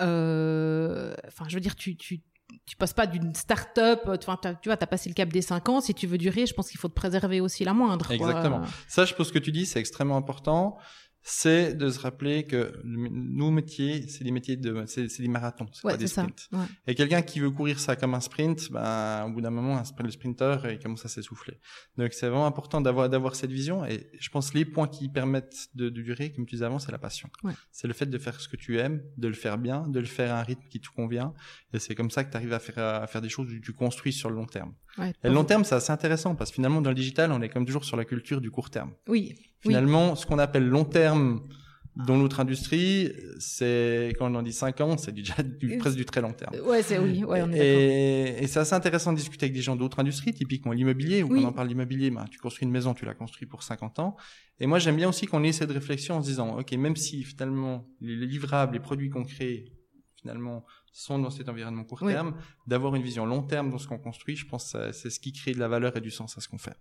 Euh, 0.00 1.14
enfin, 1.26 1.44
je 1.48 1.54
veux 1.54 1.60
dire, 1.60 1.76
tu, 1.76 1.96
tu, 1.96 2.20
tu 2.66 2.76
passes 2.76 2.92
pas 2.92 3.06
d'une 3.06 3.34
start-up, 3.34 4.00
enfin, 4.06 4.38
tu 4.60 4.68
vois, 4.68 4.76
tu 4.76 4.84
as 4.84 4.86
passé 4.86 5.08
le 5.08 5.14
cap 5.14 5.28
des 5.28 5.42
5 5.42 5.68
ans. 5.68 5.80
Si 5.80 5.94
tu 5.94 6.06
veux 6.06 6.18
durer, 6.18 6.46
je 6.46 6.54
pense 6.54 6.68
qu'il 6.68 6.78
faut 6.78 6.88
te 6.88 6.94
préserver 6.94 7.40
aussi 7.40 7.64
la 7.64 7.74
moindre. 7.74 8.10
Exactement. 8.10 8.62
Ça, 8.88 9.04
je 9.04 9.14
pense 9.14 9.30
que 9.30 9.38
tu 9.38 9.52
dis, 9.52 9.66
c'est 9.66 9.80
extrêmement 9.80 10.16
important 10.16 10.78
c'est 11.22 11.74
de 11.74 11.90
se 11.90 11.98
rappeler 11.98 12.46
que 12.46 12.80
nos 12.84 13.50
métiers, 13.50 14.08
c'est 14.08 14.24
des 14.24 14.30
métiers 14.30 14.56
de, 14.56 14.84
c'est, 14.86 15.06
des 15.18 15.28
marathons, 15.28 15.66
c'est 15.72 15.82
pas 15.82 15.96
des 15.96 16.06
sprints. 16.06 16.48
Et 16.86 16.94
quelqu'un 16.94 17.22
qui 17.22 17.40
veut 17.40 17.50
courir 17.50 17.78
ça 17.80 17.96
comme 17.96 18.14
un 18.14 18.20
sprint, 18.20 18.70
ben, 18.70 19.26
au 19.26 19.32
bout 19.32 19.40
d'un 19.40 19.50
moment, 19.50 19.76
un 19.76 19.84
sprint, 19.84 20.06
le 20.06 20.12
sprinter, 20.12 20.58
il 20.70 20.78
commence 20.78 21.04
à 21.04 21.08
s'essouffler. 21.08 21.60
Donc, 21.96 22.12
c'est 22.12 22.28
vraiment 22.28 22.46
important 22.46 22.80
d'avoir, 22.80 23.08
d'avoir 23.08 23.34
cette 23.34 23.52
vision. 23.52 23.84
Et 23.84 24.10
je 24.18 24.28
pense 24.30 24.54
les 24.54 24.64
points 24.64 24.88
qui 24.88 25.08
permettent 25.08 25.68
de, 25.74 25.88
durer, 25.90 26.32
comme 26.32 26.46
tu 26.46 26.54
disais 26.54 26.64
avant, 26.64 26.78
c'est 26.78 26.92
la 26.92 26.98
passion. 26.98 27.28
C'est 27.72 27.88
le 27.88 27.94
fait 27.94 28.06
de 28.06 28.18
faire 28.18 28.40
ce 28.40 28.48
que 28.48 28.56
tu 28.56 28.78
aimes, 28.78 29.02
de 29.16 29.28
le 29.28 29.34
faire 29.34 29.58
bien, 29.58 29.86
de 29.88 30.00
le 30.00 30.06
faire 30.06 30.34
à 30.34 30.40
un 30.40 30.42
rythme 30.42 30.66
qui 30.70 30.80
te 30.80 30.88
convient. 30.88 31.34
Et 31.72 31.78
c'est 31.78 31.94
comme 31.94 32.10
ça 32.10 32.24
que 32.24 32.30
tu 32.30 32.36
arrives 32.36 32.52
à 32.52 32.58
faire, 32.58 32.78
à 32.78 33.06
faire 33.06 33.20
des 33.20 33.28
choses 33.28 33.48
que 33.48 33.58
tu 33.58 33.72
construis 33.72 34.12
sur 34.12 34.30
le 34.30 34.36
long 34.36 34.46
terme. 34.46 34.74
Et 35.00 35.28
le 35.28 35.34
long 35.34 35.44
terme, 35.44 35.64
c'est 35.64 35.74
assez 35.74 35.92
intéressant 35.92 36.34
parce 36.34 36.50
que 36.50 36.56
finalement, 36.56 36.80
dans 36.80 36.90
le 36.90 36.96
digital, 36.96 37.32
on 37.32 37.40
est 37.42 37.48
comme 37.48 37.66
toujours 37.66 37.84
sur 37.84 37.96
la 37.96 38.04
culture 38.04 38.40
du 38.40 38.50
court 38.50 38.70
terme. 38.70 38.92
Oui. 39.08 39.34
Finalement, 39.60 40.14
ce 40.14 40.26
qu'on 40.26 40.38
appelle 40.38 40.66
long 40.66 40.84
terme 40.84 41.42
dans 42.06 42.16
notre 42.16 42.38
industrie, 42.38 43.12
c'est 43.40 44.12
quand 44.18 44.30
on 44.30 44.34
en 44.36 44.42
dit 44.42 44.52
5 44.52 44.80
ans, 44.80 44.96
c'est 44.96 45.12
déjà 45.12 45.34
du, 45.42 45.78
presque 45.78 45.96
du 45.96 46.04
très 46.04 46.20
long 46.20 46.32
terme. 46.32 46.54
Ouais, 46.64 46.80
c'est 46.80 46.96
oui, 46.98 47.24
ouais, 47.24 47.42
on 47.42 47.52
est 47.52 47.58
Et, 47.58 48.44
et 48.44 48.46
c'est 48.46 48.60
assez 48.60 48.74
intéressant 48.74 49.12
de 49.12 49.18
discuter 49.18 49.46
avec 49.46 49.54
des 49.54 49.62
gens 49.62 49.74
d'autres 49.74 49.98
industries, 49.98 50.32
typiquement 50.32 50.72
l'immobilier, 50.72 51.24
où 51.24 51.28
quand 51.28 51.44
on 51.44 51.52
parle 51.52 51.66
d'immobilier, 51.66 52.10
ben, 52.10 52.24
tu 52.30 52.38
construis 52.38 52.66
une 52.66 52.72
maison, 52.72 52.94
tu 52.94 53.04
la 53.04 53.14
construis 53.14 53.46
pour 53.46 53.64
50 53.64 53.98
ans. 53.98 54.16
Et 54.60 54.66
moi, 54.66 54.78
j'aime 54.78 54.96
bien 54.96 55.08
aussi 55.08 55.26
qu'on 55.26 55.42
ait 55.42 55.52
cette 55.52 55.72
réflexion 55.72 56.16
en 56.16 56.22
se 56.22 56.28
disant, 56.28 56.58
ok, 56.58 56.72
même 56.72 56.94
si 56.94 57.24
finalement 57.24 57.84
les 58.00 58.26
livrables, 58.26 58.74
les 58.74 58.80
produits 58.80 59.10
qu'on 59.10 59.24
crée, 59.24 59.64
finalement, 60.20 60.64
sont 60.92 61.18
dans 61.18 61.30
cet 61.30 61.48
environnement 61.48 61.84
court 61.84 62.00
terme, 62.00 62.34
d'avoir 62.66 62.94
une 62.94 63.02
vision 63.02 63.26
long 63.26 63.42
terme 63.42 63.70
dans 63.70 63.78
ce 63.78 63.86
qu'on 63.88 63.98
construit, 63.98 64.36
je 64.36 64.46
pense 64.46 64.72
que 64.72 64.92
c'est 64.92 65.10
ce 65.10 65.20
qui 65.20 65.32
crée 65.32 65.52
de 65.52 65.58
la 65.58 65.68
valeur 65.68 65.96
et 65.96 66.00
du 66.00 66.10
sens 66.10 66.36
à 66.36 66.40
ce 66.40 66.48
qu'on 66.48 66.58
fait 66.58 66.76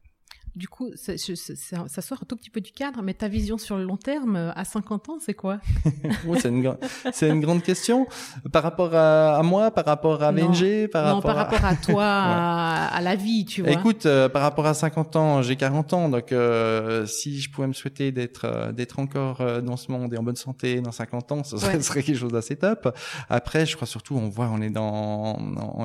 du 0.57 0.68
coup, 0.68 0.92
ça, 0.95 1.13
ça, 1.18 2.01
sort 2.01 2.18
un 2.21 2.25
tout 2.25 2.36
petit 2.36 2.50
peu 2.50 2.62
du 2.62 2.71
cadre, 2.71 3.01
mais 3.04 3.13
ta 3.13 3.27
vision 3.27 3.57
sur 3.57 3.77
le 3.77 3.83
long 3.83 3.95
terme, 3.95 4.36
euh, 4.36 4.51
à 4.56 4.65
50 4.65 5.09
ans, 5.09 5.18
c'est 5.19 5.36
quoi? 5.36 5.59
C'est 6.39 6.50
une, 6.50 6.75
une, 7.21 7.42
grande 7.42 7.62
question. 7.62 8.07
Par 8.51 8.63
rapport 8.63 8.94
à, 8.95 9.42
moi, 9.44 9.71
par 9.71 9.86
rapport 9.86 10.24
à 10.24 10.31
VNG, 10.31 10.88
par 10.88 11.06
rapport 11.06 11.21
par 11.21 11.36
rapport 11.36 11.65
à 11.65 11.75
toi, 11.75 12.06
à, 12.06 13.01
la 13.01 13.15
vie, 13.15 13.45
tu 13.45 13.62
vois. 13.62 13.71
Écoute, 13.71 14.06
euh, 14.06 14.30
par 14.30 14.42
rapport 14.42 14.65
à 14.65 14.74
50 14.74 15.15
ans, 15.15 15.42
j'ai 15.42 15.56
40 15.56 15.93
ans, 15.93 16.10
donc 16.10 16.31
euh, 16.31 17.05
si 17.05 17.39
je 17.39 17.51
pouvais 17.51 17.67
me 17.67 17.74
souhaiter 17.74 18.12
d'être 18.12 18.72
d'être 18.74 19.00
encore 19.00 19.62
dans 19.62 19.77
ce 19.77 19.91
monde 19.91 20.13
et 20.13 20.17
en 20.17 20.24
bonne 20.24 20.36
santé 20.36 20.81
dans 20.81 20.91
50 20.91 21.31
ans, 21.31 21.43
ce 21.43 21.58
serait, 21.58 22.03
quelque 22.03 22.17
chose 22.17 22.31
d'assez 22.31 22.55
top. 22.55 22.96
Après, 23.29 23.65
je 23.65 23.75
crois 23.75 23.88
surtout, 23.88 24.15
on 24.15 24.29
voit, 24.29 24.50
on 24.50 24.62
est 24.62 24.70
dans, 24.70 25.38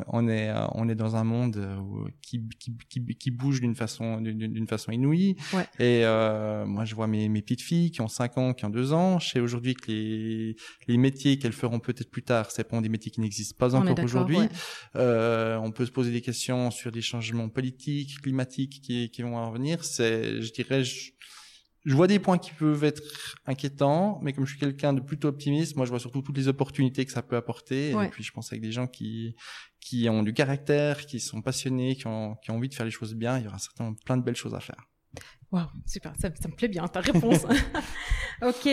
on, 0.09 0.29
est, 0.29 0.51
on 0.75 0.89
est 0.89 0.95
dans 0.95 1.17
un 1.17 1.25
monde 1.25 1.61
qui, 2.23 2.49
qui, 2.59 2.73
qui, 2.89 3.05
qui 3.05 3.31
bouge 3.31 3.61
d'une 3.61 3.75
façon, 3.75 4.21
d'une 4.21 4.62
d'une 4.63 4.69
façon 4.69 4.93
inouïe. 4.93 5.37
Et 5.79 6.05
euh, 6.05 6.65
moi, 6.65 6.85
je 6.85 6.95
vois 6.95 7.09
mes, 7.09 7.29
mes 7.29 7.43
petites 7.43 7.63
filles 7.63 7.91
qui 7.91 8.01
ont 8.01 8.09
5 8.09 8.39
ans, 8.39 8.55
qui 8.55 8.65
ont 8.65 8.71
2 8.71 8.93
ans. 8.93 9.19
Je 9.19 9.29
sais 9.31 9.41
aujourd'hui 9.41 9.75
que 9.75 9.91
les, 9.91 10.57
les 10.87 10.97
métiers 10.97 11.39
qu'elles 11.39 11.53
feront 11.53 11.81
peut-être 11.81 12.11
plus 12.11 12.23
tard, 12.23 12.51
c'est 12.51 12.65
pas 12.65 12.81
des 12.81 12.89
métiers 12.89 13.11
qui 13.11 13.21
n'existent 13.21 13.57
pas 13.59 13.75
encore 13.75 13.99
aujourd'hui. 14.03 14.39
Euh, 14.97 15.57
on 15.57 15.73
peut 15.73 15.85
se 15.85 15.91
poser 15.91 16.13
des 16.13 16.21
questions 16.21 16.71
sur 16.71 16.93
des 16.93 17.03
changements 17.03 17.49
politiques, 17.49 18.21
climatiques 18.23 18.81
qui, 18.83 19.11
qui 19.11 19.23
vont 19.23 19.37
en 19.37 19.51
venir. 19.51 19.85
C'est, 19.85 20.41
je 20.41 20.53
dirais, 20.53 20.85
je, 20.85 21.11
je 21.85 21.95
vois 21.95 22.07
des 22.07 22.19
points 22.19 22.39
qui 22.39 22.53
peuvent 22.53 22.85
être 22.85 23.03
inquiétants, 23.47 24.21
mais 24.23 24.33
comme 24.33 24.47
je 24.47 24.53
suis 24.53 24.61
quelqu'un 24.61 24.93
de 24.93 25.01
plutôt 25.01 25.29
optimiste, 25.29 25.77
moi 25.77 25.85
je 25.85 25.91
vois 25.91 25.99
surtout 25.99 26.23
toutes 26.23 26.37
les 26.37 26.49
opportunités 26.49 27.05
que 27.05 27.13
ça 27.13 27.23
peut 27.23 27.37
apporter. 27.37 27.91
Et 27.91 28.09
puis 28.09 28.23
je 28.23 28.33
pense 28.33 28.53
avec 28.53 28.63
des 28.63 28.73
gens 28.73 28.87
qui 28.87 29.35
qui 29.81 30.09
ont 30.09 30.23
du 30.23 30.33
caractère, 30.33 31.07
qui 31.07 31.19
sont 31.19 31.43
passionnés, 31.43 31.97
qui 31.97 32.07
ont, 32.07 32.37
qui 32.37 32.53
ont 32.53 32.57
envie 32.57 32.69
de 32.69 32.75
faire 32.75 32.87
les 32.87 32.93
choses 32.93 33.15
bien, 33.15 33.39
il 33.39 33.45
y 33.45 33.49
aura 33.49 33.59
certainement 33.59 33.95
plein 34.07 34.17
de 34.17 34.23
belles 34.23 34.37
choses 34.37 34.55
à 34.55 34.61
faire. 34.61 34.89
Waouh, 35.53 35.67
super, 35.85 36.15
ça, 36.19 36.31
ça, 36.35 36.49
me 36.49 36.55
plaît 36.55 36.69
bien 36.69 36.89
ta 36.89 37.01
réponse. 37.01 37.45
ok. 38.43 38.67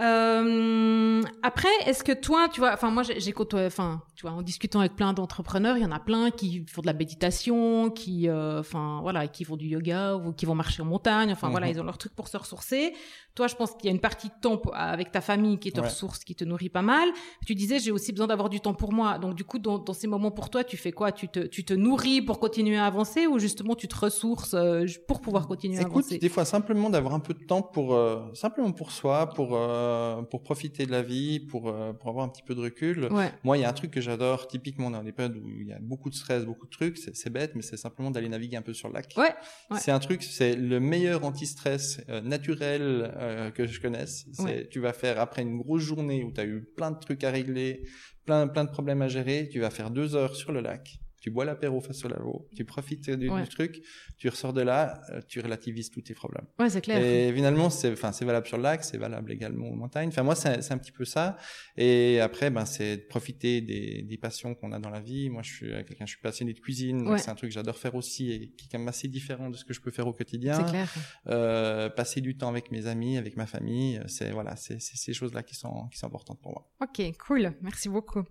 Euh, 0.00 1.22
après, 1.44 1.68
est-ce 1.86 2.02
que 2.02 2.10
toi, 2.10 2.48
tu 2.52 2.58
vois, 2.58 2.72
enfin 2.72 2.90
moi 2.90 3.04
j'ai 3.04 3.30
côtoyé, 3.30 3.66
enfin 3.66 4.02
tu 4.16 4.22
vois, 4.22 4.32
en 4.32 4.42
discutant 4.42 4.80
avec 4.80 4.96
plein 4.96 5.12
d'entrepreneurs, 5.12 5.76
il 5.76 5.84
y 5.84 5.86
en 5.86 5.92
a 5.92 6.00
plein 6.00 6.32
qui 6.32 6.66
font 6.66 6.80
de 6.80 6.86
la 6.86 6.94
méditation, 6.94 7.90
qui, 7.90 8.28
euh, 8.28 8.58
enfin 8.58 8.98
voilà, 9.02 9.28
qui 9.28 9.44
font 9.44 9.56
du 9.56 9.66
yoga 9.66 10.16
ou 10.16 10.32
qui 10.32 10.46
vont 10.46 10.56
marcher 10.56 10.82
en 10.82 10.86
montagne. 10.86 11.30
Enfin 11.30 11.48
voilà, 11.48 11.66
mhm. 11.66 11.72
ils 11.74 11.80
ont 11.80 11.84
leur 11.84 11.96
truc 11.96 12.12
pour 12.12 12.26
se 12.26 12.36
ressourcer. 12.36 12.92
Toi, 13.36 13.48
je 13.48 13.54
pense 13.54 13.72
qu'il 13.72 13.84
y 13.84 13.88
a 13.88 13.92
une 13.92 14.00
partie 14.00 14.28
de 14.28 14.34
temps 14.40 14.60
avec 14.72 15.12
ta 15.12 15.20
famille 15.20 15.58
qui 15.58 15.70
te 15.70 15.78
ressource, 15.78 16.24
qui 16.24 16.34
te 16.34 16.42
nourrit 16.42 16.70
pas 16.70 16.80
mal. 16.80 17.06
Tu 17.46 17.54
disais, 17.54 17.78
j'ai 17.78 17.92
aussi 17.92 18.10
besoin 18.10 18.26
d'avoir 18.26 18.48
du 18.48 18.60
temps 18.60 18.72
pour 18.72 18.94
moi. 18.94 19.18
Donc 19.18 19.34
du 19.34 19.44
coup, 19.44 19.58
dans, 19.58 19.78
dans, 19.78 19.92
ces 19.92 20.06
moments 20.06 20.30
pour 20.30 20.48
toi, 20.48 20.64
tu 20.64 20.78
fais 20.78 20.90
quoi? 20.90 21.12
Tu 21.12 21.28
te, 21.28 21.40
tu 21.40 21.62
te 21.62 21.74
nourris 21.74 22.22
pour 22.22 22.40
continuer 22.40 22.78
à 22.78 22.86
avancer 22.86 23.26
ou 23.26 23.38
justement 23.38 23.74
tu 23.74 23.88
te 23.88 23.96
ressources 23.96 24.54
euh, 24.54 24.86
pour 25.06 25.20
pouvoir 25.20 25.46
continuer 25.46 25.78
à 25.78 25.84
avancer? 25.84 26.15
Des 26.18 26.28
fois 26.28 26.44
simplement 26.44 26.90
d'avoir 26.90 27.14
un 27.14 27.20
peu 27.20 27.34
de 27.34 27.44
temps 27.44 27.62
pour 27.62 27.94
euh, 27.94 28.22
simplement 28.34 28.72
pour 28.72 28.92
soi, 28.92 29.30
pour 29.30 29.56
euh, 29.56 30.22
pour 30.22 30.42
profiter 30.42 30.86
de 30.86 30.90
la 30.90 31.02
vie, 31.02 31.40
pour 31.40 31.68
euh, 31.68 31.92
pour 31.92 32.10
avoir 32.10 32.24
un 32.24 32.28
petit 32.28 32.42
peu 32.42 32.54
de 32.54 32.60
recul. 32.60 33.08
Moi, 33.44 33.58
il 33.58 33.60
y 33.60 33.64
a 33.64 33.68
un 33.68 33.72
truc 33.72 33.90
que 33.90 34.00
j'adore 34.00 34.48
typiquement 34.48 34.90
dans 34.90 35.02
les 35.02 35.12
périodes 35.12 35.36
où 35.36 35.48
il 35.60 35.68
y 35.68 35.72
a 35.72 35.78
beaucoup 35.80 36.10
de 36.10 36.14
stress, 36.14 36.44
beaucoup 36.44 36.66
de 36.66 36.70
trucs. 36.70 36.98
C'est 36.98 37.30
bête, 37.30 37.52
mais 37.54 37.62
c'est 37.62 37.76
simplement 37.76 38.10
d'aller 38.10 38.28
naviguer 38.28 38.56
un 38.56 38.62
peu 38.62 38.74
sur 38.74 38.88
le 38.88 38.94
lac. 38.94 39.14
Ouais. 39.16 39.34
C'est 39.78 39.90
un 39.90 39.98
truc, 39.98 40.22
c'est 40.22 40.54
le 40.54 40.80
meilleur 40.80 41.24
anti-stress 41.24 42.00
naturel 42.22 43.52
que 43.54 43.66
je 43.66 43.80
connaisse. 43.80 44.26
C'est 44.32 44.68
tu 44.68 44.80
vas 44.80 44.92
faire 44.92 45.20
après 45.20 45.42
une 45.42 45.58
grosse 45.58 45.82
journée 45.82 46.24
où 46.24 46.32
tu 46.32 46.40
as 46.40 46.44
eu 46.44 46.64
plein 46.76 46.90
de 46.90 46.98
trucs 46.98 47.24
à 47.24 47.30
régler, 47.30 47.84
plein 48.24 48.48
plein 48.48 48.64
de 48.64 48.70
problèmes 48.70 49.02
à 49.02 49.08
gérer, 49.08 49.48
tu 49.50 49.60
vas 49.60 49.70
faire 49.70 49.90
deux 49.90 50.14
heures 50.14 50.36
sur 50.36 50.52
le 50.52 50.60
lac 50.60 51.00
tu 51.20 51.30
bois 51.30 51.44
l'apéro 51.44 51.80
face 51.80 52.04
au 52.04 52.08
lavo, 52.08 52.48
tu 52.54 52.64
profites 52.64 53.10
du, 53.10 53.30
truc, 53.50 53.82
tu 54.18 54.28
ressors 54.28 54.52
de 54.52 54.62
là, 54.62 55.00
euh, 55.10 55.20
tu 55.28 55.40
relativises 55.40 55.90
tous 55.90 56.02
tes 56.02 56.14
problèmes. 56.14 56.46
Ouais, 56.58 56.68
c'est 56.68 56.80
clair. 56.80 57.02
Et 57.02 57.32
finalement, 57.32 57.70
c'est, 57.70 57.92
enfin, 57.92 58.12
c'est 58.12 58.24
valable 58.24 58.46
sur 58.46 58.56
le 58.56 58.62
lac, 58.62 58.84
c'est 58.84 58.98
valable 58.98 59.32
également 59.32 59.68
aux 59.68 59.74
montagnes. 59.74 60.08
Enfin, 60.08 60.22
moi, 60.22 60.34
c'est, 60.34 60.72
un 60.72 60.78
petit 60.78 60.92
peu 60.92 61.04
ça. 61.04 61.36
Et 61.76 62.20
après, 62.20 62.50
ben, 62.50 62.64
c'est 62.64 62.96
de 62.96 63.02
profiter 63.02 63.60
des, 63.60 64.02
des 64.02 64.16
passions 64.18 64.54
qu'on 64.54 64.72
a 64.72 64.78
dans 64.78 64.90
la 64.90 65.00
vie. 65.00 65.30
Moi, 65.30 65.42
je 65.42 65.52
suis 65.52 65.68
quelqu'un, 65.68 66.06
je 66.06 66.12
suis 66.12 66.20
passionné 66.20 66.52
de 66.52 66.60
cuisine, 66.60 67.16
c'est 67.18 67.30
un 67.30 67.34
truc 67.34 67.50
que 67.50 67.54
j'adore 67.54 67.76
faire 67.76 67.94
aussi 67.94 68.30
et 68.32 68.50
qui 68.50 68.66
est 68.66 68.68
quand 68.70 68.78
même 68.78 68.88
assez 68.88 69.08
différent 69.08 69.50
de 69.50 69.56
ce 69.56 69.64
que 69.64 69.72
je 69.72 69.80
peux 69.80 69.90
faire 69.90 70.06
au 70.06 70.12
quotidien. 70.12 70.54
C'est 70.54 70.70
clair. 70.70 70.92
Euh, 71.28 71.88
passer 71.88 72.20
du 72.20 72.36
temps 72.36 72.48
avec 72.48 72.70
mes 72.70 72.86
amis, 72.86 73.16
avec 73.16 73.36
ma 73.36 73.46
famille, 73.46 74.00
c'est 74.06 74.30
voilà, 74.30 74.56
c'est 74.56 74.80
ces 74.80 75.12
choses-là 75.12 75.42
qui 75.42 75.54
sont 75.54 75.88
qui 75.88 75.98
sont 75.98 76.06
importantes 76.06 76.40
pour 76.40 76.52
moi. 76.52 76.70
Ok, 76.80 77.02
cool, 77.26 77.54
merci 77.62 77.88
beaucoup. 77.88 78.24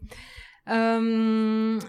Euh, 0.70 1.80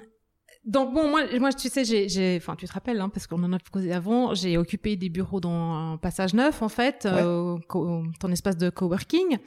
donc 0.66 0.92
bon, 0.92 1.08
moi, 1.08 1.22
moi, 1.38 1.52
tu 1.52 1.68
sais, 1.68 1.84
j'ai, 1.84 2.36
enfin, 2.36 2.56
tu 2.56 2.66
te 2.66 2.72
rappelles, 2.72 3.00
hein, 3.00 3.08
parce 3.08 3.28
qu'on 3.28 3.42
en 3.44 3.52
a 3.52 3.58
causé 3.70 3.92
avant, 3.92 4.34
j'ai 4.34 4.58
occupé 4.58 4.96
des 4.96 5.08
bureaux 5.08 5.38
dans 5.38 5.74
un 5.74 5.96
passage 5.96 6.34
neuf, 6.34 6.60
en 6.60 6.68
fait, 6.68 7.06
euh, 7.06 7.56
ton 7.68 8.32
espace 8.32 8.56
de 8.56 8.68
coworking. 8.68 9.38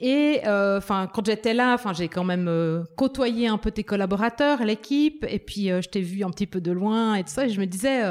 Et 0.00 0.40
euh, 0.46 0.78
enfin, 0.78 1.06
quand 1.12 1.26
j'étais 1.26 1.52
là, 1.52 1.74
enfin, 1.74 1.92
j'ai 1.92 2.08
quand 2.08 2.24
même 2.24 2.48
euh, 2.48 2.82
côtoyé 2.96 3.46
un 3.46 3.58
peu 3.58 3.70
tes 3.70 3.84
collaborateurs, 3.84 4.64
l'équipe, 4.64 5.26
et 5.28 5.38
puis 5.38 5.68
je 5.68 5.88
t'ai 5.88 6.00
vu 6.00 6.24
un 6.24 6.30
petit 6.30 6.46
peu 6.46 6.62
de 6.62 6.72
loin 6.72 7.14
et 7.14 7.24
tout 7.24 7.30
ça, 7.30 7.44
et 7.44 7.50
je 7.50 7.60
me 7.60 7.66
disais. 7.66 8.02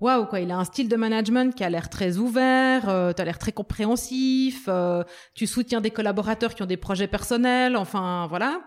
Waouh 0.00 0.24
quoi, 0.24 0.40
il 0.40 0.50
a 0.50 0.56
un 0.56 0.64
style 0.64 0.88
de 0.88 0.96
management 0.96 1.54
qui 1.54 1.62
a 1.62 1.68
l'air 1.68 1.90
très 1.90 2.16
ouvert, 2.16 2.88
euh, 2.88 3.12
tu 3.12 3.20
as 3.20 3.24
l'air 3.26 3.38
très 3.38 3.52
compréhensif, 3.52 4.66
tu 5.34 5.46
soutiens 5.46 5.82
des 5.82 5.90
collaborateurs 5.90 6.54
qui 6.54 6.62
ont 6.62 6.66
des 6.66 6.78
projets 6.78 7.06
personnels, 7.06 7.76
enfin 7.76 8.26
voilà. 8.28 8.62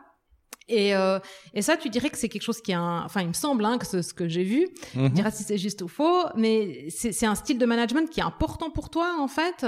Et, 0.67 0.95
euh, 0.95 1.19
et 1.53 1.62
ça, 1.62 1.77
tu 1.77 1.89
dirais 1.89 2.10
que 2.10 2.17
c'est 2.17 2.29
quelque 2.29 2.43
chose 2.43 2.62
qui 2.62 2.72
est 2.72 2.75
un... 2.75 3.03
Enfin, 3.03 3.22
il 3.22 3.27
me 3.27 3.33
semble 3.33 3.65
hein, 3.65 3.77
que 3.77 3.86
c'est 3.86 4.01
ce 4.01 4.13
que 4.13 4.27
j'ai 4.27 4.43
vu. 4.43 4.67
Tu 4.91 5.00
mhm. 5.00 5.10
diras 5.10 5.31
si 5.31 5.43
c'est 5.43 5.57
juste 5.57 5.81
ou 5.81 5.88
faux, 5.88 6.25
mais 6.36 6.88
c'est 6.89 7.25
un 7.25 7.36
style 7.36 7.57
de 7.57 7.65
management 7.65 8.10
qui 8.10 8.19
est 8.19 8.24
important 8.24 8.69
pour 8.69 8.89
toi, 8.89 9.17
en 9.19 9.27
fait? 9.27 9.65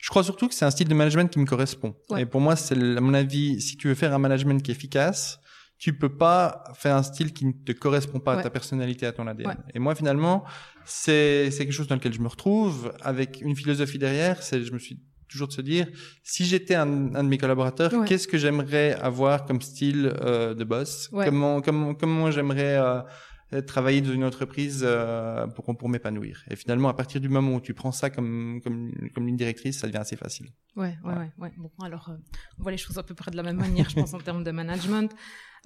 Je 0.00 0.10
crois 0.10 0.22
surtout 0.22 0.48
que 0.48 0.54
c'est 0.54 0.64
un 0.64 0.70
style 0.70 0.88
de 0.88 0.94
management 0.94 1.30
qui 1.30 1.38
me 1.38 1.46
correspond. 1.46 1.94
Et 2.16 2.26
pour 2.26 2.40
moi, 2.40 2.56
c'est 2.56 2.74
à 2.74 3.00
mon 3.00 3.14
avis, 3.14 3.60
si 3.60 3.76
tu 3.76 3.88
veux 3.88 3.94
faire 3.94 4.14
un 4.14 4.18
management 4.18 4.62
qui 4.62 4.70
est 4.70 4.74
efficace, 4.74 5.40
tu 5.78 5.96
peux 5.96 6.08
pas 6.08 6.64
faire 6.74 6.96
un 6.96 7.02
style 7.02 7.32
qui 7.32 7.46
ne 7.46 7.52
te 7.52 7.72
correspond 7.72 8.18
pas 8.18 8.34
à 8.34 8.42
ta 8.42 8.50
personnalité, 8.50 9.06
à 9.06 9.12
ton 9.12 9.26
ADN. 9.26 9.56
Et 9.74 9.78
moi, 9.78 9.94
finalement, 9.94 10.44
c'est 10.84 11.50
quelque 11.56 11.72
chose 11.72 11.86
dans 11.86 11.94
lequel 11.94 12.12
je 12.12 12.20
me 12.20 12.28
retrouve, 12.28 12.92
avec 13.00 13.40
une 13.40 13.54
philosophie 13.54 13.98
derrière. 13.98 14.42
C'est, 14.42 14.62
je 14.62 14.72
me 14.72 14.78
suis 14.78 15.00
toujours 15.28 15.48
de 15.48 15.52
se 15.52 15.60
dire, 15.60 15.86
si 16.22 16.44
j'étais 16.44 16.74
un, 16.74 17.14
un, 17.14 17.24
de 17.24 17.28
mes 17.28 17.38
collaborateurs, 17.38 17.92
qu'est-ce 18.06 18.26
que 18.26 18.38
j'aimerais 18.38 18.94
avoir 18.94 19.44
comme 19.46 19.60
style 19.60 20.12
euh, 20.20 20.54
de 20.54 20.64
boss? 20.64 21.08
Comment 21.12 21.60
comment 21.60 21.94
comment 21.94 22.30
j'aimerais 22.30 22.76
euh, 22.78 23.62
travailler 23.62 24.00
dans 24.00 24.12
une 24.12 24.24
entreprise 24.24 24.82
euh, 24.84 25.46
pour 25.46 25.64
pour 25.76 25.88
m'épanouir? 25.88 26.44
Et 26.50 26.56
finalement, 26.56 26.88
à 26.88 26.94
partir 26.94 27.20
du 27.20 27.28
moment 27.28 27.54
où 27.54 27.60
tu 27.60 27.74
prends 27.74 27.92
ça 27.92 28.10
comme 28.10 28.60
comme 28.62 28.92
comme 29.14 29.26
ligne 29.26 29.36
directrice, 29.36 29.78
ça 29.78 29.86
devient 29.86 29.98
assez 29.98 30.16
facile. 30.16 30.48
Ouais, 30.76 30.96
ouais, 31.04 31.14
ouais. 31.14 31.30
ouais. 31.38 31.52
Bon, 31.56 31.70
alors, 31.82 32.08
euh, 32.10 32.16
on 32.58 32.62
voit 32.62 32.72
les 32.72 32.78
choses 32.78 32.98
à 32.98 33.02
peu 33.02 33.14
près 33.14 33.30
de 33.30 33.36
la 33.36 33.42
même 33.42 33.56
manière, 33.56 33.88
je 33.88 33.96
pense, 33.96 34.14
en 34.14 34.18
termes 34.20 34.44
de 34.44 34.50
management. 34.50 35.10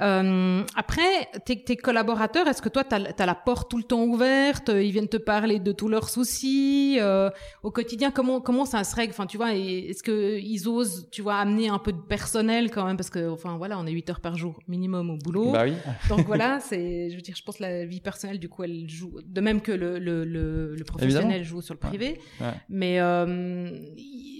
Euh, 0.01 0.63
après, 0.75 1.29
tes, 1.45 1.63
tes 1.63 1.77
collaborateurs, 1.77 2.49
est-ce 2.49 2.63
que 2.63 2.69
toi, 2.69 2.85
tu 2.85 2.95
as, 2.95 3.27
la 3.27 3.35
porte 3.35 3.71
tout 3.71 3.77
le 3.77 3.85
temps 3.85 4.05
ouverte 4.05 4.69
Ils 4.69 4.91
viennent 4.91 5.09
te 5.09 5.17
parler 5.17 5.59
de 5.59 5.73
tous 5.73 5.89
leurs 5.89 6.09
soucis 6.09 6.99
euh, 7.01 7.31
au 7.63 7.71
quotidien 7.71 8.11
Comment 8.11 8.41
comment 8.41 8.65
ça 8.65 8.85
se 8.85 8.95
règle? 8.97 9.13
Enfin, 9.13 9.27
tu 9.27 9.37
vois, 9.37 9.55
est-ce 9.55 10.03
que 10.03 10.39
ils 10.39 10.69
osent, 10.69 11.09
tu 11.11 11.23
vois, 11.23 11.37
amener 11.37 11.69
un 11.69 11.79
peu 11.79 11.93
de 11.93 12.01
personnel 12.01 12.71
quand 12.71 12.85
même? 12.85 12.97
Parce 12.97 13.11
que, 13.11 13.31
enfin, 13.31 13.57
voilà, 13.57 13.79
on 13.79 13.87
est 13.87 13.93
8 13.93 14.11
heures 14.11 14.21
par 14.21 14.37
jour 14.37 14.59
minimum 14.67 15.11
au 15.11 15.17
boulot. 15.17 15.53
Bah 15.53 15.65
oui. 15.65 15.75
Donc 16.09 16.27
voilà, 16.27 16.61
c'est, 16.69 17.11
je 17.11 17.17
veux 17.17 17.23
dire, 17.23 17.37
je 17.37 17.43
pense 17.43 17.59
que 17.59 17.63
la 17.63 17.85
vie 17.85 18.01
personnelle, 18.01 18.39
du 18.39 18.49
coup, 18.49 18.65
elle 18.65 18.89
joue 18.89 19.19
de 19.25 19.41
même 19.41 19.61
que 19.61 19.73
le 19.73 19.99
le, 19.99 20.25
le, 20.25 20.85
professionnel 20.85 21.45
joue 21.45 21.63
sur 21.63 21.75
le 21.75 21.81
privé. 21.81 22.21
Mais 22.69 23.01
euh, 23.01 23.71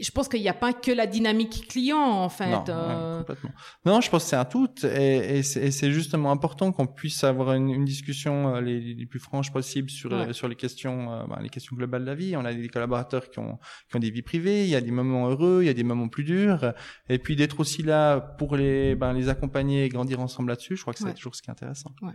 je 0.03 0.11
pense 0.11 0.29
qu'il 0.29 0.41
n'y 0.41 0.49
a 0.49 0.55
pas 0.55 0.73
que 0.73 0.91
la 0.91 1.07
dynamique 1.07 1.69
client 1.69 2.01
en 2.01 2.29
fait. 2.29 2.51
Non, 2.51 2.65
euh... 2.69 3.19
complètement. 3.19 3.51
Non, 3.85 4.01
je 4.01 4.11
pense 4.11 4.25
que 4.25 4.31
c'est 4.31 4.37
un 4.37 4.45
tout 4.45 4.69
et, 4.85 5.39
et 5.39 5.42
c'est 5.43 5.93
justement 5.93 6.31
important 6.31 6.73
qu'on 6.73 6.87
puisse 6.87 7.25
avoir 7.25 7.53
une, 7.55 7.71
une 7.71 7.85
discussion 7.85 8.57
euh, 8.57 8.61
les, 8.61 8.81
les, 8.95 9.07
plus 9.07 9.19
franches 9.19 9.53
possibles 9.53 9.91
sur 9.91 10.13
euh, 10.13 10.33
sur 10.33 10.49
les 10.49 10.57
questions 10.57 11.13
euh, 11.13 11.25
ben, 11.27 11.39
les 11.43 11.49
questions 11.49 11.77
globales 11.77 12.03
de 12.03 12.07
la 12.07 12.15
vie. 12.15 12.37
On 12.37 12.45
a 12.45 12.53
des 12.53 12.69
collaborateurs 12.69 13.31
qui 13.31 13.39
ont 13.39 13.59
qui 13.89 13.97
ont 13.97 13.99
des 13.99 14.11
vies 14.11 14.23
privées, 14.23 14.65
il 14.65 14.71
y 14.71 14.77
a 14.77 14.81
des 14.81 14.91
moments 14.91 15.29
heureux, 15.29 15.61
il 15.63 15.67
y 15.67 15.71
a 15.71 15.75
des 15.75 15.85
moments 15.85 16.09
plus 16.09 16.25
durs 16.25 16.73
et 17.09 17.19
puis 17.19 17.37
d'être 17.37 17.61
aussi 17.61 17.83
là 17.83 18.21
pour 18.21 18.57
les 18.57 18.95
ben, 18.95 19.13
les 19.13 19.29
accompagner 19.29 19.85
et 19.85 19.89
grandir 19.89 20.21
ensemble 20.21 20.51
là-dessus, 20.51 20.77
je 20.77 20.83
crois 20.83 20.95
que 20.95 21.01
c'est 21.01 21.15
toujours 21.15 21.35
ce 21.35 21.43
qui 21.43 21.51
est 21.51 21.53
intéressant. 21.53 21.91
Ouais. 22.03 22.13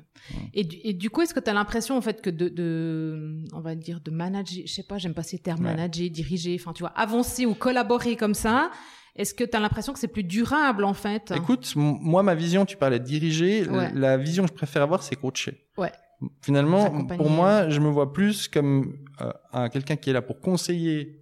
Et, 0.54 0.64
du, 0.64 0.78
et 0.84 0.94
du 0.94 1.10
coup, 1.10 1.22
est-ce 1.22 1.34
que 1.34 1.40
tu 1.40 1.50
as 1.50 1.54
l'impression 1.54 1.98
en 1.98 2.02
fait 2.02 2.22
que 2.22 2.30
de, 2.30 2.50
de 2.50 3.44
on 3.54 3.62
va 3.62 3.76
dire 3.76 4.02
de 4.02 4.12
manager, 4.12 4.64
je 4.66 4.72
sais 4.72 4.84
pas, 4.84 4.98
j'aime 4.98 5.14
pas 5.14 5.24
ces 5.24 5.40
termes 5.40 5.62
manager, 5.62 6.10
diriger, 6.10 6.58
enfin 6.60 6.74
tu 6.74 6.84
vois, 6.84 6.92
avancer 6.92 7.46
ou 7.46 7.54
collaborer 7.54 8.16
comme 8.16 8.34
ça 8.34 8.72
est-ce 9.18 9.34
que 9.34 9.44
tu 9.44 9.56
as 9.58 9.60
l'impression 9.60 9.94
que 9.94 10.00
c'est 10.00 10.08
plus 10.08 10.24
durable 10.24 10.84
en 10.84 10.94
fait? 10.94 11.34
Écoute, 11.36 11.74
moi 11.76 12.24
ma 12.24 12.36
vision, 12.36 12.66
tu 12.66 12.78
parlais 12.78 13.00
de 13.00 13.06
diriger, 13.06 13.66
la 13.94 14.18
vision 14.18 14.44
que 14.44 14.50
je 14.50 14.56
préfère 14.56 14.82
avoir 14.82 15.04
c'est 15.04 15.16
coacher. 15.16 15.68
Ouais. 15.78 15.92
Finalement, 16.42 17.06
pour 17.06 17.30
moi, 17.30 17.70
je 17.70 17.80
me 17.80 17.90
vois 17.90 18.12
plus 18.12 18.48
comme 18.48 18.98
euh, 19.22 19.70
quelqu'un 19.70 19.96
qui 19.96 20.10
est 20.10 20.14
là 20.14 20.24
pour 20.24 20.40
conseiller 20.40 21.22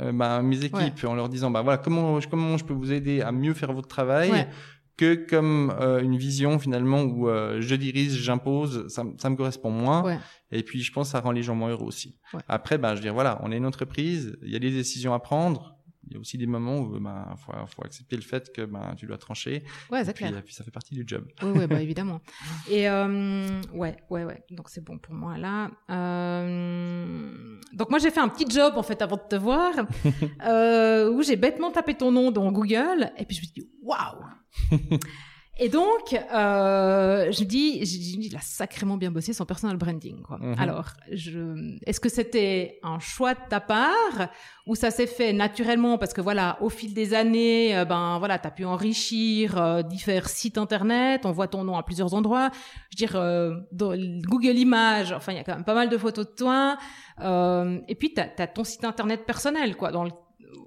euh, 0.00 0.12
bah, 0.12 0.40
mes 0.42 0.64
équipes 0.64 1.04
en 1.04 1.14
leur 1.14 1.28
disant 1.28 1.50
bah 1.50 1.62
voilà 1.62 1.78
comment 1.78 2.18
comment 2.28 2.56
je 2.56 2.64
peux 2.64 2.74
vous 2.74 2.92
aider 2.92 3.20
à 3.20 3.30
mieux 3.30 3.54
faire 3.54 3.72
votre 3.72 3.86
travail 3.86 4.48
que 4.96 5.14
comme 5.14 5.74
euh, 5.80 6.00
une 6.00 6.16
vision 6.16 6.58
finalement 6.58 7.02
où 7.02 7.28
euh, 7.28 7.60
je 7.60 7.74
dirige, 7.74 8.12
j'impose, 8.12 8.86
ça, 8.88 9.04
ça 9.18 9.30
me 9.30 9.36
correspond 9.36 9.70
moins. 9.70 10.18
Et 10.50 10.62
puis 10.62 10.82
je 10.82 10.92
pense 10.92 11.08
que 11.08 11.12
ça 11.12 11.20
rend 11.20 11.32
les 11.32 11.42
gens 11.42 11.54
moins 11.54 11.70
heureux 11.70 11.86
aussi. 11.86 12.18
Après, 12.48 12.78
ben 12.78 12.90
je 12.90 12.96
veux 12.96 13.02
dire 13.02 13.14
voilà, 13.14 13.40
on 13.42 13.52
est 13.52 13.56
une 13.56 13.66
entreprise, 13.66 14.36
il 14.42 14.50
y 14.50 14.56
a 14.56 14.60
des 14.60 14.70
décisions 14.70 15.14
à 15.14 15.18
prendre 15.18 15.73
il 16.06 16.14
y 16.14 16.16
a 16.16 16.20
aussi 16.20 16.38
des 16.38 16.46
moments 16.46 16.78
où 16.78 16.98
ben 16.98 17.34
faut, 17.36 17.52
faut 17.66 17.84
accepter 17.84 18.16
le 18.16 18.22
fait 18.22 18.52
que 18.52 18.62
ben 18.62 18.94
tu 18.96 19.06
dois 19.06 19.18
trancher. 19.18 19.64
Ouais, 19.90 20.04
c'est 20.04 20.14
clair. 20.14 20.32
Puis, 20.32 20.42
puis, 20.42 20.54
ça 20.54 20.64
fait 20.64 20.70
partie 20.70 20.94
du 20.94 21.04
job. 21.06 21.26
Oui, 21.42 21.50
ouais, 21.50 21.66
bah 21.66 21.80
évidemment. 21.82 22.20
Et 22.70 22.88
euh, 22.88 23.60
ouais, 23.72 23.96
ouais, 24.10 24.24
ouais. 24.24 24.44
Donc 24.50 24.68
c'est 24.68 24.84
bon 24.84 24.98
pour 24.98 25.14
moi 25.14 25.38
là. 25.38 25.70
Euh, 25.90 27.60
donc 27.72 27.90
moi 27.90 27.98
j'ai 27.98 28.10
fait 28.10 28.20
un 28.20 28.28
petit 28.28 28.48
job 28.48 28.74
en 28.76 28.82
fait 28.82 29.00
avant 29.02 29.16
de 29.16 29.28
te 29.28 29.36
voir, 29.36 29.72
euh, 30.46 31.10
où 31.10 31.22
j'ai 31.22 31.36
bêtement 31.36 31.70
tapé 31.70 31.94
ton 31.94 32.12
nom 32.12 32.30
dans 32.30 32.50
Google 32.52 33.12
et 33.18 33.24
puis 33.24 33.36
je 33.36 33.42
me 33.42 33.46
suis 33.46 33.62
dit 33.62 33.70
waouh. 33.82 34.24
Et 35.56 35.68
donc, 35.68 36.12
euh, 36.12 37.30
je 37.30 37.44
dis, 37.44 37.78
je 37.86 37.98
dis, 37.98 38.18
il 38.20 38.36
a 38.36 38.40
sacrément 38.40 38.96
bien 38.96 39.12
bossé 39.12 39.32
son 39.32 39.44
personal 39.44 39.76
branding. 39.76 40.20
Quoi. 40.22 40.38
Mhm. 40.38 40.56
Alors, 40.58 40.88
je, 41.12 41.76
est-ce 41.86 42.00
que 42.00 42.08
c'était 42.08 42.80
un 42.82 42.98
choix 42.98 43.34
de 43.34 43.40
ta 43.48 43.60
part 43.60 44.28
ou 44.66 44.74
ça 44.74 44.90
s'est 44.90 45.06
fait 45.06 45.32
naturellement 45.32 45.96
parce 45.96 46.12
que 46.12 46.20
voilà, 46.20 46.58
au 46.60 46.70
fil 46.70 46.92
des 46.92 47.14
années, 47.14 47.76
euh, 47.76 47.84
ben 47.84 48.18
voilà, 48.18 48.38
t'as 48.38 48.50
pu 48.50 48.64
enrichir 48.64 49.60
euh, 49.60 49.82
divers 49.82 50.28
sites 50.28 50.58
internet, 50.58 51.24
on 51.24 51.30
voit 51.30 51.46
ton 51.46 51.62
nom 51.62 51.76
à 51.76 51.84
plusieurs 51.84 52.14
endroits. 52.14 52.50
Je 52.90 52.96
veux 52.96 53.06
dire, 53.06 53.16
euh, 53.16 53.54
dans 53.70 53.94
Google 54.22 54.58
Images, 54.58 55.12
enfin, 55.12 55.32
il 55.32 55.36
y 55.36 55.40
a 55.40 55.44
quand 55.44 55.54
même 55.54 55.64
pas 55.64 55.74
mal 55.74 55.88
de 55.88 55.96
photos 55.96 56.26
de 56.26 56.34
toi. 56.34 56.78
Euh, 57.20 57.78
et 57.86 57.94
puis, 57.94 58.12
t'as 58.12 58.26
as 58.38 58.46
ton 58.48 58.64
site 58.64 58.84
internet 58.84 59.24
personnel, 59.24 59.76
quoi, 59.76 59.92
dans 59.92 60.02
le 60.02 60.10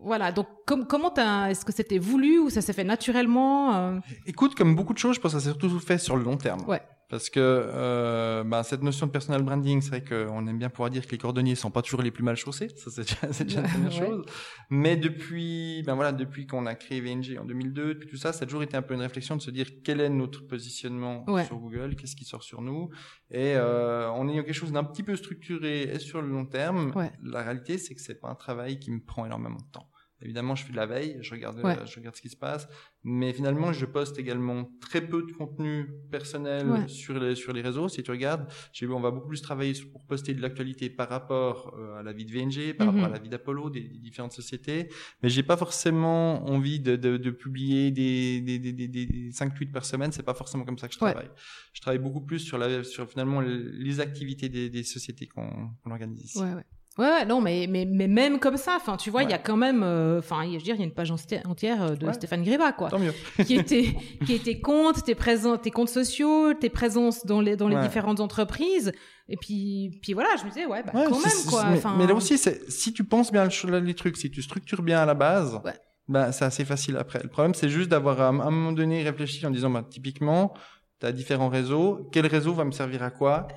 voilà. 0.07 0.31
Donc, 0.31 0.47
comment 0.65 1.11
t'as, 1.11 1.49
est-ce 1.49 1.63
que 1.63 1.71
c'était 1.71 1.99
voulu 1.99 2.39
ou 2.39 2.49
ça 2.49 2.61
s'est 2.61 2.73
fait 2.73 2.83
naturellement 2.83 3.75
euh? 3.75 3.99
Écoute, 4.25 4.55
comme 4.55 4.75
beaucoup 4.75 4.93
de 4.93 4.97
choses, 4.97 5.15
je 5.15 5.21
pense 5.21 5.33
que 5.33 5.39
ça 5.39 5.43
s'est 5.43 5.51
surtout 5.51 5.79
fait 5.79 5.97
sur 5.97 6.15
le 6.15 6.23
long 6.23 6.37
terme. 6.37 6.63
Ouais. 6.67 6.81
Parce 7.09 7.29
que 7.29 7.39
euh, 7.39 8.43
bah, 8.43 8.63
cette 8.63 8.83
notion 8.83 9.05
de 9.07 9.11
personal 9.11 9.41
branding, 9.41 9.81
c'est 9.81 9.89
vrai 9.89 10.03
qu'on 10.03 10.45
aime 10.45 10.57
bien 10.57 10.69
pouvoir 10.69 10.89
dire 10.89 11.07
que 11.07 11.11
les 11.11 11.17
cordonniers 11.17 11.55
sont 11.55 11.71
pas 11.71 11.81
toujours 11.81 12.01
les 12.01 12.11
plus 12.11 12.23
mal 12.23 12.35
chaussés, 12.35 12.67
ça 12.75 12.91
c'est 12.91 13.03
déjà, 13.03 13.43
déjà 13.45 13.61
la 13.61 13.69
première 13.69 13.91
chose. 14.07 14.25
Mais 14.69 14.97
depuis, 14.97 15.83
ben 15.85 15.95
voilà, 15.95 16.11
depuis 16.11 16.47
qu'on 16.47 16.65
a 16.65 16.75
créé 16.75 16.99
VNG 16.99 17.37
en 17.39 17.45
2002, 17.45 17.93
depuis 17.93 18.09
tout 18.09 18.17
ça, 18.17 18.33
ça 18.33 18.43
a 18.43 18.45
toujours 18.45 18.63
été 18.63 18.75
un 18.75 18.81
peu 18.81 18.93
une 18.93 19.01
réflexion 19.01 19.37
de 19.37 19.41
se 19.41 19.51
dire 19.51 19.67
quel 19.85 20.01
est 20.01 20.09
notre 20.09 20.45
positionnement 20.47 21.25
sur 21.45 21.57
Google, 21.57 21.95
qu'est-ce 21.95 22.17
qui 22.17 22.25
sort 22.25 22.43
sur 22.43 22.61
nous, 22.61 22.89
et 23.31 23.53
euh, 23.55 24.09
en 24.09 24.27
ayant 24.27 24.43
quelque 24.43 24.53
chose 24.53 24.73
d'un 24.73 24.83
petit 24.83 25.03
peu 25.03 25.15
structuré 25.15 25.83
et 25.83 25.99
sur 25.99 26.21
le 26.21 26.27
long 26.27 26.45
terme, 26.45 26.91
la 27.23 27.41
réalité 27.41 27.77
c'est 27.77 27.95
que 27.95 28.01
c'est 28.01 28.19
pas 28.19 28.27
un 28.27 28.35
travail 28.35 28.79
qui 28.79 28.91
me 28.91 28.99
prend 28.99 29.25
énormément 29.25 29.59
de 29.59 29.71
temps. 29.71 29.87
Évidemment, 30.21 30.55
je 30.55 30.63
fais 30.63 30.71
de 30.71 30.77
la 30.77 30.87
veille, 30.87 31.17
je 31.21 31.31
regarde, 31.31 31.61
je 31.85 31.95
regarde 31.95 32.15
ce 32.15 32.21
qui 32.21 32.29
se 32.29 32.35
passe, 32.35 32.67
mais 33.03 33.33
finalement, 33.33 33.71
je 33.71 33.85
poste 33.85 34.17
également 34.17 34.71
très 34.81 35.01
peu 35.01 35.23
de 35.23 35.31
contenu 35.31 35.89
personnel 36.11 36.89
sur 36.89 37.19
les 37.19 37.35
sur 37.35 37.53
les 37.53 37.61
réseaux. 37.61 37.87
Si 37.87 38.01
tu 38.01 38.09
regardes, 38.09 38.47
j'ai 38.73 38.87
on 38.87 38.99
va 38.99 39.11
beaucoup 39.11 39.27
plus 39.27 39.41
travailler 39.41 39.73
pour 39.91 40.03
poster 40.05 40.33
de 40.33 40.41
l'actualité 40.41 40.89
par 40.89 41.09
rapport 41.09 41.75
euh, 41.77 41.99
à 41.99 42.03
la 42.03 42.13
vie 42.13 42.25
de 42.25 42.31
VNG, 42.31 42.75
par 42.75 42.87
rapport 42.87 43.03
à 43.03 43.07
mhm. 43.07 43.13
la 43.13 43.19
vie 43.19 43.29
d'Apollo, 43.29 43.69
des, 43.69 43.81
différentes 43.81 44.31
sociétés, 44.31 44.89
mais 45.21 45.29
j'ai 45.29 45.43
pas 45.43 45.57
forcément 45.57 46.47
envie 46.49 46.79
de, 46.79 46.95
de, 46.95 47.17
de 47.17 47.31
publier 47.31 47.91
des, 47.91 48.41
des, 48.41 48.59
des, 48.59 48.87
des, 48.87 49.31
5 49.31 49.53
tweets 49.53 49.71
par 49.71 49.85
semaine. 49.85 50.11
C'est 50.11 50.23
pas 50.23 50.33
forcément 50.33 50.65
comme 50.65 50.77
ça 50.77 50.87
que 50.87 50.93
je 50.93 50.99
travaille. 50.99 51.29
Je 51.73 51.81
travaille 51.81 51.99
beaucoup 51.99 52.21
plus 52.21 52.39
sur 52.39 52.57
la 52.57 52.83
sur 52.83 53.07
finalement 53.09 53.41
les 53.41 53.99
activités 53.99 54.49
des, 54.49 54.69
des 54.69 54.83
sociétés 54.83 55.27
qu'on 55.27 55.71
organise 55.85 56.23
ici. 56.23 56.39
Ouais, 56.39 56.53
ouais. 56.53 56.65
Ouais, 56.97 57.25
non, 57.25 57.41
mais, 57.41 57.67
mais, 57.69 57.85
mais 57.85 58.07
même 58.07 58.39
comme 58.39 58.57
ça, 58.57 58.73
enfin, 58.75 58.97
tu 58.97 59.11
vois, 59.11 59.21
il 59.23 59.29
y 59.29 59.33
a 59.33 59.37
quand 59.37 59.55
même, 59.55 59.83
euh, 59.83 60.17
enfin, 60.17 60.43
je 60.45 60.53
veux 60.53 60.57
dire, 60.57 60.73
il 60.75 60.79
y 60.79 60.81
a 60.81 60.85
une 60.85 60.93
page 60.93 61.11
entière 61.11 61.83
euh, 61.83 61.95
de 61.95 62.11
Stéphane 62.11 62.43
Griva, 62.43 62.71
quoi. 62.71 62.89
Tant 62.89 62.97
mieux. 62.97 63.13
qui 63.45 63.55
était, 63.55 63.95
qui 64.25 64.33
était 64.33 64.59
comptes, 64.59 65.03
tes 65.03 65.13
présents, 65.13 65.57
tes 65.57 65.69
comptes 65.69 65.89
sociaux, 65.89 66.55
tes 66.55 66.69
présences 66.69 67.25
dans 67.25 67.39
les, 67.39 67.55
dans 67.55 67.67
les 67.67 67.79
différentes 67.81 68.19
entreprises. 68.19 68.91
Et 69.29 69.37
puis, 69.37 69.99
puis 70.01 70.13
voilà, 70.13 70.29
je 70.39 70.45
me 70.45 70.49
disais, 70.49 70.65
ouais, 70.65 70.81
bah, 70.83 70.91
quand 70.93 71.19
même, 71.19 71.45
quoi. 71.49 71.65
Mais, 71.65 71.81
mais, 71.97 72.07
là 72.07 72.15
aussi, 72.15 72.37
c'est, 72.37 72.69
si 72.71 72.93
tu 72.93 73.03
penses 73.03 73.31
bien 73.31 73.47
les 73.81 73.93
trucs, 73.93 74.17
si 74.17 74.31
tu 74.31 74.41
structures 74.41 74.81
bien 74.81 74.99
à 74.99 75.05
la 75.05 75.13
base, 75.13 75.59
bah, 76.07 76.31
c'est 76.31 76.45
assez 76.45 76.65
facile 76.65 76.97
après. 76.97 77.19
Le 77.21 77.29
problème, 77.29 77.53
c'est 77.53 77.69
juste 77.69 77.89
d'avoir, 77.89 78.21
à 78.21 78.29
un 78.29 78.31
moment 78.31 78.71
donné, 78.71 79.03
réfléchi 79.03 79.45
en 79.45 79.51
disant, 79.51 79.69
bah, 79.69 79.85
typiquement, 79.87 80.53
tu 80.99 81.05
as 81.05 81.11
différents 81.11 81.49
réseaux. 81.49 82.09
Quel 82.11 82.25
réseau 82.25 82.53
va 82.53 82.65
me 82.65 82.71
servir 82.71 83.03
à 83.03 83.11
quoi? 83.11 83.47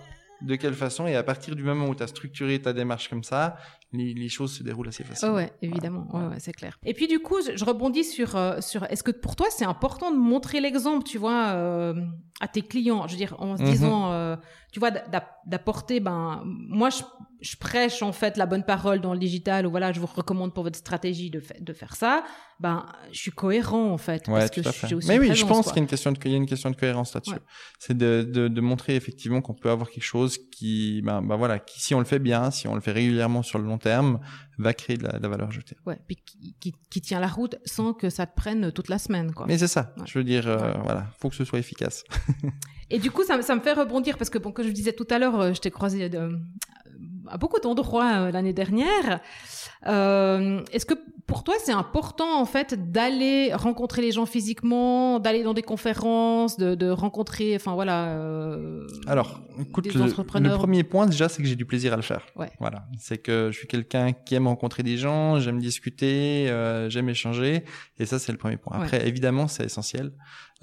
De 0.43 0.57
quelle 0.57 0.75
façon 0.75 1.07
et 1.07 1.17
à 1.17 1.23
partir 1.23 1.57
du 1.57 1.63
moment 1.63 1.87
où 1.87 1.95
tu 1.95 2.03
as 2.03 2.07
structuré 2.07 2.61
ta 2.61 2.73
démarche 2.73 3.09
comme 3.09 3.25
ça, 3.25 3.57
les, 3.93 4.29
choses 4.29 4.53
se 4.53 4.63
déroulent 4.63 4.89
assez 4.89 5.03
facilement. 5.03 5.35
Oh 5.35 5.37
ouais, 5.37 5.53
évidemment, 5.63 6.07
ouais, 6.13 6.37
c'est 6.39 6.53
clair. 6.53 6.79
Et 6.85 6.95
puis 6.95 7.09
du 7.09 7.19
coup, 7.19 7.39
je, 7.43 7.65
rebondis 7.65 8.05
sur 8.05 8.37
euh, 8.37 8.61
sur 8.61 8.85
est-ce 8.85 9.03
que 9.03 9.11
pour 9.11 9.37
toi 9.37 9.47
c'est 9.51 9.65
important 9.65 10.13
de 10.13 10.17
montrer 10.17 10.61
l'exemple, 10.61 11.05
tu 11.05 11.19
vois, 11.19 11.49
euh, 11.49 11.95
à 12.41 12.49
tes 12.49 12.63
clients, 12.63 13.07
je 13.07 13.13
veux 13.13 13.19
dire 13.19 13.35
en 13.39 13.57
se 13.57 13.63
mhm. 13.63 13.71
disant 13.71 14.13
euh, 14.13 14.37
tu 14.73 14.79
vois 14.79 14.91
d'apporter 15.47 15.99
ben 16.01 16.43
moi 16.45 16.91
je, 16.91 17.03
je, 17.41 17.57
prêche 17.57 18.03
en 18.03 18.13
fait 18.13 18.37
la 18.37 18.47
bonne 18.47 18.65
parole 18.65 19.01
dans 19.01 19.13
le 19.13 19.19
digital 19.19 19.67
ou 19.67 19.71
voilà, 19.71 19.93
je 19.93 20.01
vous 20.01 20.07
recommande 20.07 20.55
pour 20.55 20.63
votre 20.63 20.79
stratégie 20.79 21.31
de 21.31 21.43
de 21.61 21.73
faire 21.73 21.97
ça, 21.97 22.23
ben 22.61 22.87
je 23.11 23.19
suis 23.19 23.33
cohérent 23.33 23.91
en 23.91 23.99
fait 23.99 24.29
ouais, 24.29 24.35
parce 24.35 24.51
que 24.51 24.63
je 24.63 24.71
suis 24.71 24.95
aussi 24.95 25.09
Mais 25.09 25.19
oui, 25.19 25.35
je 25.35 25.45
pense 25.45 25.67
qu'il 25.67 25.77
y 25.77 25.81
a 25.81 25.83
une 25.83 25.89
question 25.89 26.13
de 26.13 26.19
il 26.25 26.31
y 26.31 26.35
a 26.35 26.37
une 26.37 26.47
question 26.47 26.71
de 26.71 26.77
cohérence 26.77 27.15
là-dessus. 27.15 27.41
C'est 27.79 27.97
de, 27.97 28.23
de, 28.23 28.49
de 28.49 28.61
montrer 28.61 28.95
effectivement 28.95 29.41
qu'on 29.41 29.55
peut 29.55 29.71
avoir 29.71 29.91
quelque 29.91 30.05
chose 30.05 30.39
qui 30.51 31.03
ben, 31.03 31.23
ben 31.23 31.37
voilà, 31.37 31.59
qui 31.59 31.81
si 31.81 31.95
on 31.95 31.99
le 31.99 32.05
fait 32.05 32.19
bien, 32.19 32.51
si 32.51 32.69
on 32.69 32.75
le 32.75 32.81
fait 32.81 32.93
régulièrement 32.93 33.43
sur 33.43 33.59
le 33.59 33.65
long 33.65 33.79
terme, 33.81 34.21
va 34.59 34.75
créer 34.75 34.97
de 34.97 35.05
la, 35.05 35.19
valeur 35.29 35.49
ajoutée. 35.49 35.77
Ouais, 35.87 35.99
puis 36.07 36.17
qui, 36.17 36.75
qui, 36.91 37.01
tient 37.01 37.21
la 37.21 37.29
route 37.29 37.57
sans 37.65 37.93
que 37.93 38.11
ça 38.11 38.27
te 38.27 38.35
prenne 38.35 38.73
toute 38.73 38.89
la 38.89 38.99
semaine, 38.99 39.33
quoi. 39.33 39.47
Mais 39.47 39.59
c'est 39.59 39.69
ça. 39.69 39.95
Je 40.07 40.19
veux 40.19 40.25
dire, 40.25 40.47
euh, 40.47 40.75
voilà, 40.85 41.07
faut 41.19 41.29
que 41.29 41.35
ce 41.35 41.45
soit 41.45 41.59
efficace. 41.59 42.05
Et 42.91 42.99
du 42.99 43.11
coup, 43.11 43.25
ça, 43.25 43.41
ça, 43.43 43.55
me 43.55 43.61
fait 43.61 43.73
rebondir 43.73 44.19
parce 44.19 44.31
que, 44.31 44.39
bon, 44.39 44.53
comme 44.53 44.67
je 44.67 44.73
disais 44.73 44.93
tout 44.93 45.07
à 45.11 45.19
l'heure, 45.19 45.41
euh, 45.41 45.55
je 45.55 45.61
t'ai 45.61 45.71
croisé 45.71 46.09
de, 46.09 46.39
à 47.29 47.39
beaucoup 47.39 47.61
d'endroits 47.61 48.13
euh, 48.15 48.31
l'année 48.31 48.53
dernière. 48.53 49.21
Euh, 49.87 50.63
Est-ce 50.73 50.87
que 50.87 50.95
pour 51.27 51.45
toi 51.45 51.55
c'est 51.65 51.73
important 51.73 52.41
en 52.41 52.45
fait 52.45 52.91
d'aller 52.91 53.55
rencontrer 53.55 54.03
les 54.03 54.13
gens 54.13 54.27
physiquement, 54.27 55.21
d'aller 55.21 55.43
dans 55.43 55.55
des 55.55 55.63
conférences, 55.63 56.57
de, 56.59 56.75
de 56.75 56.91
rencontrer, 56.91 57.55
enfin 57.57 57.75
voilà. 57.75 58.09
Euh, 58.09 58.87
Alors, 59.07 59.41
écoute, 59.61 59.87
le, 59.95 60.05
le, 60.41 60.57
premier 60.57 60.83
point 60.83 61.07
déjà 61.07 61.29
c'est 61.29 61.43
que 61.43 61.49
j'ai 61.49 61.57
du 61.57 61.65
plaisir 61.65 61.93
à 61.93 61.97
le 61.97 62.03
faire. 62.03 62.27
Ouais. 62.37 62.51
Voilà, 62.59 62.85
c'est 62.99 63.19
que 63.19 63.51
je 63.53 63.59
suis 63.59 63.69
quelqu'un 63.69 64.13
qui 64.13 64.35
aime 64.35 64.49
rencontrer 64.49 64.83
des 64.83 64.97
gens, 64.97 65.39
j'aime 65.41 65.61
discuter, 65.61 66.51
euh, 66.51 66.91
j'aime 66.91 67.09
échanger, 67.09 67.65
et 67.99 68.07
ça 68.07 68.19
c'est 68.19 68.33
le 68.33 68.39
premier 68.39 68.57
point. 68.57 68.77
Après, 68.77 69.07
évidemment, 69.07 69.49
c'est 69.49 69.65
essentiel. 69.65 70.13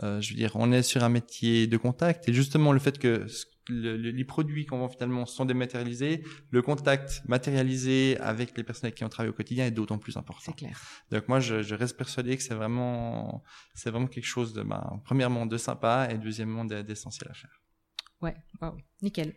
Euh, 0.04 0.22
je 0.22 0.30
veux 0.30 0.36
dire, 0.36 0.52
on 0.56 0.72
est 0.72 0.84
sur 0.84 1.04
un 1.04 1.10
métier 1.10 1.66
de 1.66 1.78
contact, 1.78 2.30
et 2.30 2.34
justement 2.34 2.72
le 2.72 2.80
fait 2.80 3.00
que 3.00 3.26
les 3.70 4.26
produits 4.26 4.66
qu'on 4.66 4.80
vend 4.80 4.90
finalement 4.90 5.26
sont 5.26 5.46
dématérialisés, 5.46 6.24
le 6.52 6.62
contact 6.62 7.22
matérialisé 7.28 8.18
avec 8.20 8.58
les 8.58 8.64
personnes 8.64 8.88
avec 8.88 8.96
qui 8.96 9.04
on 9.04 9.10
travaille 9.10 9.30
au 9.30 9.34
quotidien 9.34 9.66
est 9.66 9.72
d'autant 9.72 9.98
plus 9.98 10.18
important. 10.18 10.42
C'est 10.46 10.56
clair. 10.56 10.82
Donc 11.12 11.28
moi, 11.28 11.40
je, 11.40 11.62
je 11.62 11.76
reste 11.76 11.98
persuadé 11.98 12.38
que 12.38 12.44
c'est 12.44 12.56
vraiment, 12.56 13.44
c'est 13.74 13.90
vraiment 13.90 14.08
quelque 14.08 14.26
chose 14.26 14.54
de, 14.54 14.64
ben, 14.64 15.02
premièrement, 15.06 15.46
de 15.46 15.58
sympa 15.58 16.08
et 16.12 16.18
deuxièmement, 16.18 16.66
d'essentiel 16.66 17.30
à 17.30 17.34
faire. 17.34 17.62
Ouais, 18.22 18.36
wow, 18.62 18.76
nickel. 19.02 19.34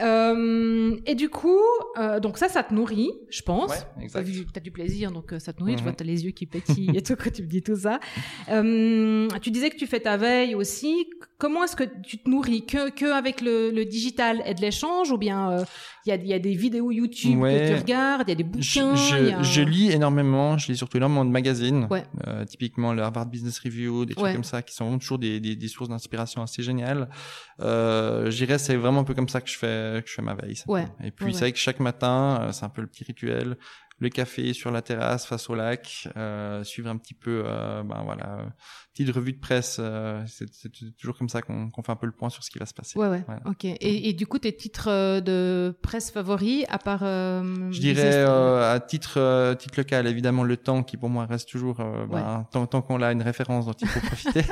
Euh, 0.00 0.96
et 1.06 1.14
du 1.14 1.28
coup, 1.28 1.60
euh, 1.98 2.20
donc 2.20 2.38
ça, 2.38 2.48
ça 2.48 2.62
te 2.62 2.74
nourrit, 2.74 3.12
je 3.30 3.42
pense. 3.42 3.70
Ouais, 3.70 4.04
exact. 4.04 4.28
T'as 4.52 4.60
du 4.60 4.70
plaisir, 4.70 5.12
donc 5.12 5.32
euh, 5.32 5.38
ça 5.38 5.52
te 5.52 5.60
nourrit. 5.60 5.76
Je 5.76 5.82
vois, 5.82 5.92
mhm. 5.92 5.96
t'as 5.96 6.04
les 6.04 6.24
yeux 6.24 6.32
qui 6.32 6.46
pétillent 6.46 6.90
et 6.94 7.02
tout 7.04 7.14
quand 7.16 7.32
tu 7.32 7.42
me 7.42 7.48
dis 7.48 7.62
tout 7.62 7.76
ça. 7.76 8.00
Euh, 8.50 9.28
tu 9.42 9.50
disais 9.50 9.70
que 9.70 9.76
tu 9.76 9.86
fais 9.86 10.00
ta 10.00 10.16
veille 10.16 10.54
aussi. 10.54 11.06
Comment 11.38 11.64
est-ce 11.64 11.76
que 11.76 11.84
tu 12.02 12.18
te 12.18 12.28
nourris? 12.28 12.66
Que 12.66 12.90
que 12.90 13.12
avec 13.12 13.40
le, 13.40 13.70
le 13.70 13.84
digital 13.84 14.42
et 14.46 14.54
de 14.54 14.60
l'échange, 14.60 15.10
ou 15.10 15.18
bien 15.18 15.64
il 16.06 16.10
y 16.10 16.12
a, 16.12 16.16
y, 16.16 16.32
a, 16.32 16.38
des 16.38 16.54
vidéos 16.54 16.90
YouTube 16.90 17.40
que 17.42 17.68
tu 17.68 17.74
regardes, 17.74 18.24
il 18.26 18.30
y 18.30 18.32
a 18.32 18.36
des 18.36 18.44
bouquins. 18.44 18.94
Je, 18.94 19.42
je, 19.42 19.62
lis 19.62 19.90
énormément. 19.92 20.56
Je 20.56 20.72
lis 20.72 20.78
surtout 20.78 20.96
énormément 20.96 21.24
de 21.24 21.30
magazines. 21.30 21.86
Ouais. 21.90 22.04
typiquement 22.46 22.92
le 22.92 23.02
Harvard 23.02 23.26
Business 23.26 23.58
Review, 23.58 24.04
des 24.04 24.14
trucs 24.14 24.32
comme 24.32 24.44
ça, 24.44 24.62
qui 24.62 24.74
sont 24.74 24.98
toujours 24.98 25.18
des, 25.18 25.40
des, 25.40 25.54
des 25.54 25.68
sources 25.68 25.90
d'inspiration 25.90 26.42
assez 26.42 26.62
géniales. 26.62 27.08
Euh, 27.60 28.30
j'irais, 28.30 28.58
c'est 28.58 28.76
vraiment 28.76 28.95
un 29.00 29.04
peu 29.04 29.14
comme 29.14 29.28
ça 29.28 29.40
que 29.40 29.48
je 29.48 29.56
fais, 29.56 30.02
que 30.02 30.08
je 30.08 30.14
fais 30.14 30.22
ma 30.22 30.34
veille. 30.34 30.60
Ouais. 30.66 30.86
Et 31.02 31.10
puis 31.10 31.32
c'est 31.32 31.40
vrai 31.40 31.52
que 31.52 31.58
chaque 31.58 31.80
matin, 31.80 32.40
euh, 32.40 32.52
c'est 32.52 32.64
un 32.64 32.68
peu 32.68 32.80
le 32.80 32.86
petit 32.86 33.04
rituel 33.04 33.56
le 33.98 34.08
café 34.08 34.52
sur 34.52 34.70
la 34.70 34.82
terrasse 34.82 35.26
face 35.26 35.48
au 35.48 35.54
lac, 35.54 36.08
euh, 36.16 36.62
suivre 36.64 36.90
un 36.90 36.96
petit 36.96 37.14
peu, 37.14 37.44
euh, 37.46 37.82
ben 37.82 38.02
voilà, 38.04 38.46
petite 38.96 39.14
revue 39.14 39.32
de 39.32 39.38
presse. 39.38 39.76
Euh, 39.78 40.22
c'est 40.26 40.96
toujours 40.96 41.16
comme 41.16 41.28
ça 41.28 41.42
qu'on 41.42 41.70
fait 41.82 41.92
un 41.92 41.96
peu 41.96 42.06
le 42.06 42.12
point 42.12 42.30
sur 42.30 42.42
ce 42.42 42.50
qui 42.50 42.58
va 42.58 42.66
se 42.66 42.74
passer. 42.74 42.98
Ouais, 42.98 43.08
ouais. 43.08 43.24
Ok. 43.44 43.64
Et, 43.64 44.08
et, 44.08 44.12
du 44.12 44.26
coup, 44.26 44.38
tes 44.38 44.54
titres 44.54 44.88
euh, 44.90 45.20
de 45.20 45.76
presse 45.82 46.10
favoris, 46.10 46.64
à 46.68 46.78
part 46.78 47.00
euh, 47.02 47.70
Je 47.70 47.80
dirais 47.80 48.24
à 48.24 48.80
titre 48.80 49.54
titre 49.58 49.74
local, 49.78 50.06
évidemment, 50.06 50.44
le 50.44 50.56
temps 50.56 50.82
qui 50.82 50.96
pour 50.96 51.08
moi 51.08 51.26
reste 51.26 51.48
toujours, 51.48 51.76
ben, 52.10 52.46
tant, 52.50 52.66
tant 52.66 52.82
qu'on 52.82 53.02
a 53.02 53.12
une 53.12 53.22
référence 53.22 53.66
dont 53.66 53.74
il 53.80 53.88
faut 53.88 54.00
profiter. 54.00 54.42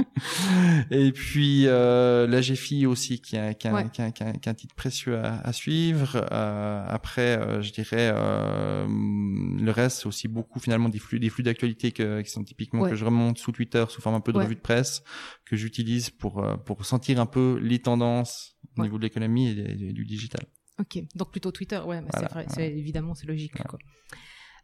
et 0.90 1.12
puis 1.12 1.64
la 1.64 2.40
GFI 2.40 2.86
aussi, 2.86 3.20
qui 3.20 3.36
a, 3.36 3.54
qui 3.54 3.68
a, 3.68 3.82
qui 3.84 4.02
a, 4.02 4.10
qui 4.10 4.48
un 4.48 4.54
titre 4.54 4.74
précieux 4.74 5.18
à, 5.18 5.40
à 5.42 5.52
suivre. 5.52 6.24
après, 6.30 7.62
je 7.62 7.72
dirais 7.72 8.12
euh, 8.14 8.63
le 8.88 9.70
reste, 9.70 10.00
c'est 10.00 10.06
aussi 10.06 10.28
beaucoup 10.28 10.58
finalement 10.58 10.88
des 10.88 10.98
flux, 10.98 11.20
des 11.20 11.30
flux 11.30 11.42
d'actualité 11.42 11.92
qui 11.92 12.30
sont 12.30 12.44
typiquement 12.44 12.88
que 12.88 12.94
je 12.94 13.04
remonte 13.04 13.38
sous 13.38 13.52
Twitter 13.52 13.84
sous 13.88 14.00
forme 14.00 14.16
un 14.16 14.20
peu 14.20 14.32
de 14.32 14.38
revue 14.38 14.56
de 14.56 14.60
presse 14.60 15.02
que 15.44 15.56
j'utilise 15.56 16.10
pour 16.10 16.44
euh, 16.44 16.56
pour 16.56 16.84
sentir 16.84 17.20
un 17.20 17.26
peu 17.26 17.58
les 17.62 17.78
tendances 17.78 18.56
au 18.76 18.82
niveau 18.82 18.98
de 18.98 19.02
l'économie 19.02 19.48
et, 19.48 19.92
du 19.92 20.04
digital. 20.04 20.46
Ok, 20.80 20.98
donc 21.14 21.30
plutôt 21.30 21.52
Twitter, 21.52 21.80
ouais, 21.86 22.02
c'est 22.12 22.30
vrai, 22.30 22.46
évidemment 22.76 23.14
c'est 23.14 23.26
logique. 23.26 23.54
Quoi. 23.62 23.78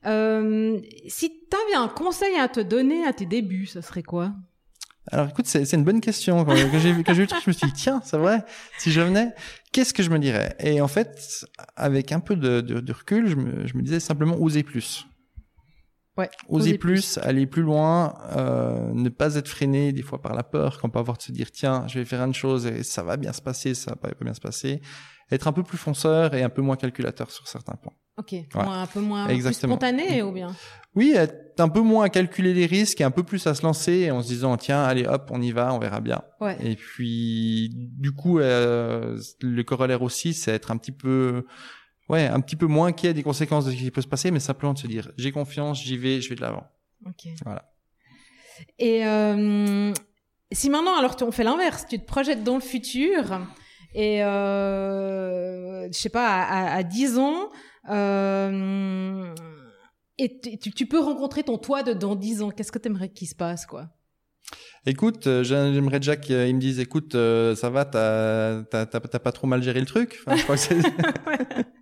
Euh, 0.07 0.81
si 1.09 1.31
tu 1.31 1.57
avais 1.57 1.85
un 1.85 1.89
conseil 1.89 2.37
à 2.37 2.49
te 2.49 2.61
donner 2.61 3.05
à 3.05 3.13
tes 3.13 3.27
débuts, 3.27 3.67
ce 3.67 3.81
serait 3.81 4.03
quoi? 4.03 4.35
Alors 5.09 5.29
écoute, 5.29 5.47
c'est 5.47 5.73
une 5.73 5.85
bonne 5.85 6.01
question. 6.01 6.45
Quand, 6.45 6.55
j'ai 6.55 6.93
vu, 6.93 7.03
vu 7.03 7.21
le 7.21 7.27
truc, 7.27 7.43
je 7.45 7.51
me 7.51 7.53
suis 7.53 7.67
dit 7.67 7.73
tiens, 7.73 8.01
c'est 8.05 8.19
vrai. 8.19 8.45
Si 8.79 8.93
je 8.93 9.01
venais, 9.01 9.35
qu'est-ce 9.73 9.95
que 9.95 10.03
je 10.03 10.11
me 10.11 10.19
dirais? 10.19 10.55
Et 10.61 10.81
en 10.81 10.89
fait, 10.89 11.47
avec 11.77 12.13
un 12.13 12.21
peu 12.21 12.37
de, 12.37 12.61
de, 12.61 12.81
de 12.81 12.93
recul, 12.93 13.27
je 13.29 13.37
me, 13.37 13.67
je 13.67 13.77
me, 13.77 13.83
disais 13.83 14.01
simplement 14.01 14.37
oser 14.37 14.63
plus. 14.63 15.07
Ouais. 16.17 16.29
Oser, 16.49 16.77
plus, 16.77 17.19
aller 17.19 17.47
plus 17.47 17.63
loin, 17.63 18.15
euh, 18.37 18.93
ne 18.93 19.09
pas 19.09 19.37
être 19.37 19.49
freiné 19.49 19.93
des 19.93 20.03
fois 20.03 20.21
par 20.21 20.35
la 20.35 20.43
peur, 20.43 20.79
qu'on 20.79 20.91
peut 20.91 20.99
avoir 20.99 21.17
de 21.17 21.23
se 21.23 21.33
dire 21.33 21.51
tiens, 21.51 21.87
je 21.89 21.99
vais 21.99 22.05
faire 22.05 22.23
une 22.23 22.35
chose 22.35 22.67
et 22.67 22.83
ça 22.83 23.03
va 23.03 23.17
bien 23.17 23.33
se 23.33 23.41
passer, 23.41 23.75
ça 23.75 23.93
va 23.93 23.97
pas 23.97 24.11
bien 24.21 24.35
se 24.35 24.41
passer. 24.41 24.83
Être 25.31 25.49
un 25.49 25.53
peu 25.53 25.63
plus 25.63 25.79
fonceur 25.79 26.35
et 26.35 26.43
un 26.43 26.51
peu 26.51 26.61
moins 26.61 26.77
calculateur 26.77 27.31
sur 27.31 27.49
certains 27.49 27.77
points. 27.77 27.95
Ok, 28.19 28.35
un 28.55 28.87
peu 28.87 29.01
moins 29.01 29.27
spontané 29.53 30.23
ou 30.23 30.31
bien? 30.31 30.55
Oui, 30.95 31.15
être 31.17 31.50
un 31.61 31.69
peu 31.69 31.81
moins 31.81 32.05
à 32.05 32.09
calculer 32.09 32.55
les 32.55 32.67
risques 32.67 33.01
et 33.01 33.05
un 33.05 33.11
peu 33.11 33.23
plus 33.23 33.47
à 33.47 33.55
se 33.55 33.63
lancer 33.63 34.11
en 34.11 34.23
se 34.23 34.29
disant 34.29 34.57
tiens, 34.57 34.83
allez 34.83 35.07
hop, 35.07 35.31
on 35.31 35.41
y 35.41 35.53
va, 35.53 35.73
on 35.75 35.79
verra 35.79 36.01
bien. 36.01 36.23
Ouais. 36.41 36.57
Et 36.63 36.77
puis 36.77 37.71
du 37.75 38.13
coup, 38.13 38.39
euh, 38.39 39.19
le 39.41 39.63
corollaire 39.63 40.03
aussi, 40.03 40.35
c'est 40.35 40.53
être 40.53 40.71
un 40.71 40.77
petit 40.77 40.93
peu 40.93 41.45
ouais, 42.09 42.27
un 42.27 42.41
petit 42.41 42.57
peu 42.57 42.67
moins 42.67 42.89
inquiet 42.89 43.15
des 43.15 43.23
conséquences 43.23 43.67
de 43.67 43.71
ce 43.71 43.77
qui 43.77 43.91
peut 43.91 44.03
se 44.03 44.09
passer, 44.09 44.31
mais 44.31 44.41
simplement 44.41 44.75
de 44.75 44.79
se 44.79 44.87
dire 44.87 45.11
j'ai 45.17 45.33
confiance, 45.33 45.83
j'y 45.83 45.97
vais, 45.97 46.21
je 46.21 46.29
vais 46.29 46.35
de 46.35 46.41
l'avant. 46.41 46.67
Ok. 47.07 47.29
Voilà. 47.45 47.71
Et 48.79 49.07
euh, 49.07 49.93
si 50.53 50.71
maintenant, 50.71 50.99
alors 50.99 51.17
on 51.23 51.31
fait 51.31 51.45
l'inverse, 51.45 51.87
tu 51.89 51.99
te 51.99 52.05
projettes 52.05 52.45
dans 52.45 52.57
le 52.57 52.61
futur 52.61 53.41
et 53.95 54.23
euh, 54.23 55.87
je 55.87 55.99
sais 55.99 56.11
pas 56.11 56.43
à, 56.43 56.75
à 56.75 56.83
10 56.83 57.19
ans 57.19 57.51
euh, 57.89 59.35
et 60.21 60.59
tu, 60.59 60.71
tu, 60.71 60.87
peux 60.87 61.01
rencontrer 61.01 61.43
ton 61.43 61.59
toi 61.59 61.83
de 61.83 61.93
dans 61.93 62.15
10 62.15 62.43
ans. 62.43 62.51
Qu'est-ce 62.51 62.73
que 62.73 62.79
tu 62.79 62.89
aimerais 62.89 63.09
qu'il 63.09 63.29
se 63.29 63.35
passe, 63.35 63.67
quoi? 63.67 63.89
Écoute, 64.87 65.27
euh, 65.27 65.45
j'aimerais 65.45 66.01
déjà 66.01 66.17
qu'ils 66.17 66.55
me 66.55 66.61
disent, 66.61 66.81
écoute, 66.81 67.15
euh, 67.15 67.55
ça 67.55 67.71
va, 67.71 67.85
t'as 67.85 68.65
pas 68.65 69.33
trop 69.33 69.47
mal 69.47 69.63
géré 69.63 69.81
le 69.81 69.87
truc? 69.87 70.19
Enfin, 70.27 70.37
je 70.37 70.43
crois 70.43 70.57
que 70.57 70.63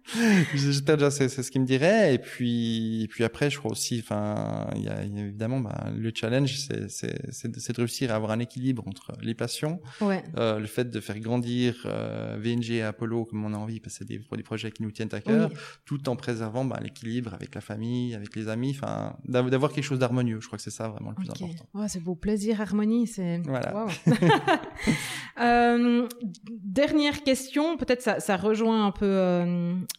J'espère 0.55 0.97
déjà 0.97 1.11
c'est 1.11 1.29
ce 1.29 1.51
qu'il 1.51 1.61
me 1.61 1.67
dirait 1.67 2.15
et 2.15 2.19
puis 2.19 3.03
et 3.03 3.09
puis 3.09 3.25
après 3.25 3.51
je 3.51 3.59
crois 3.59 3.71
aussi 3.71 4.01
enfin 4.03 4.69
il 4.75 4.83
y 4.83 4.89
a, 4.89 5.03
évidemment 5.03 5.61
bah, 5.61 5.89
le 5.95 6.11
challenge 6.15 6.59
c'est 6.89 7.49
de, 7.49 7.73
de 7.73 7.77
réussir 7.77 8.13
à 8.13 8.15
avoir 8.15 8.33
un 8.33 8.39
équilibre 8.39 8.87
entre 8.87 9.13
les 9.21 9.35
passions, 9.35 9.81
ouais. 10.01 10.23
euh, 10.37 10.59
le 10.59 10.67
fait 10.67 10.91
de 10.91 11.01
faire 11.01 11.19
grandir 11.21 11.83
euh, 11.85 12.39
VNG 12.41 12.73
et 12.73 12.83
Apollo 12.83 13.27
comme 13.27 13.45
on 13.45 13.53
a 13.53 13.57
envie 13.57 13.81
parce 13.81 13.99
que 13.99 14.05
c'est 14.05 14.09
des, 14.09 14.19
des 14.19 14.43
projets 14.43 14.71
qui 14.71 14.83
nous 14.83 14.91
tiennent 14.91 15.13
à 15.13 15.21
cœur, 15.21 15.51
tout 15.85 16.09
en 16.09 16.17
préservant 16.17 16.65
bah, 16.65 16.79
l'équilibre 16.83 17.35
avec 17.35 17.55
la 17.55 17.61
famille, 17.61 18.15
avec 18.15 18.35
les 18.37 18.49
amis, 18.49 18.75
enfin 18.77 19.17
d'avoir 19.27 19.73
quelque 19.73 19.85
chose 19.85 19.99
d'harmonieux. 19.99 20.41
Je 20.41 20.47
crois 20.47 20.57
que 20.57 20.63
c'est 20.63 20.71
ça 20.71 20.89
vraiment 20.89 21.11
le 21.11 21.17
plus 21.17 21.31
important. 21.31 21.69
Ouais, 21.75 21.89
c'est 21.89 22.03
beau 22.03 22.15
plaisir, 22.15 22.61
harmonie, 22.61 23.07
c'est 23.07 23.39
voilà. 23.45 23.87
euh, 25.41 26.09
dernière 26.47 27.23
question, 27.23 27.77
peut-être 27.77 28.03
ça, 28.03 28.21
ça 28.21 28.37
rejoint 28.37 28.87
un 28.87 28.93
peu 28.93 29.07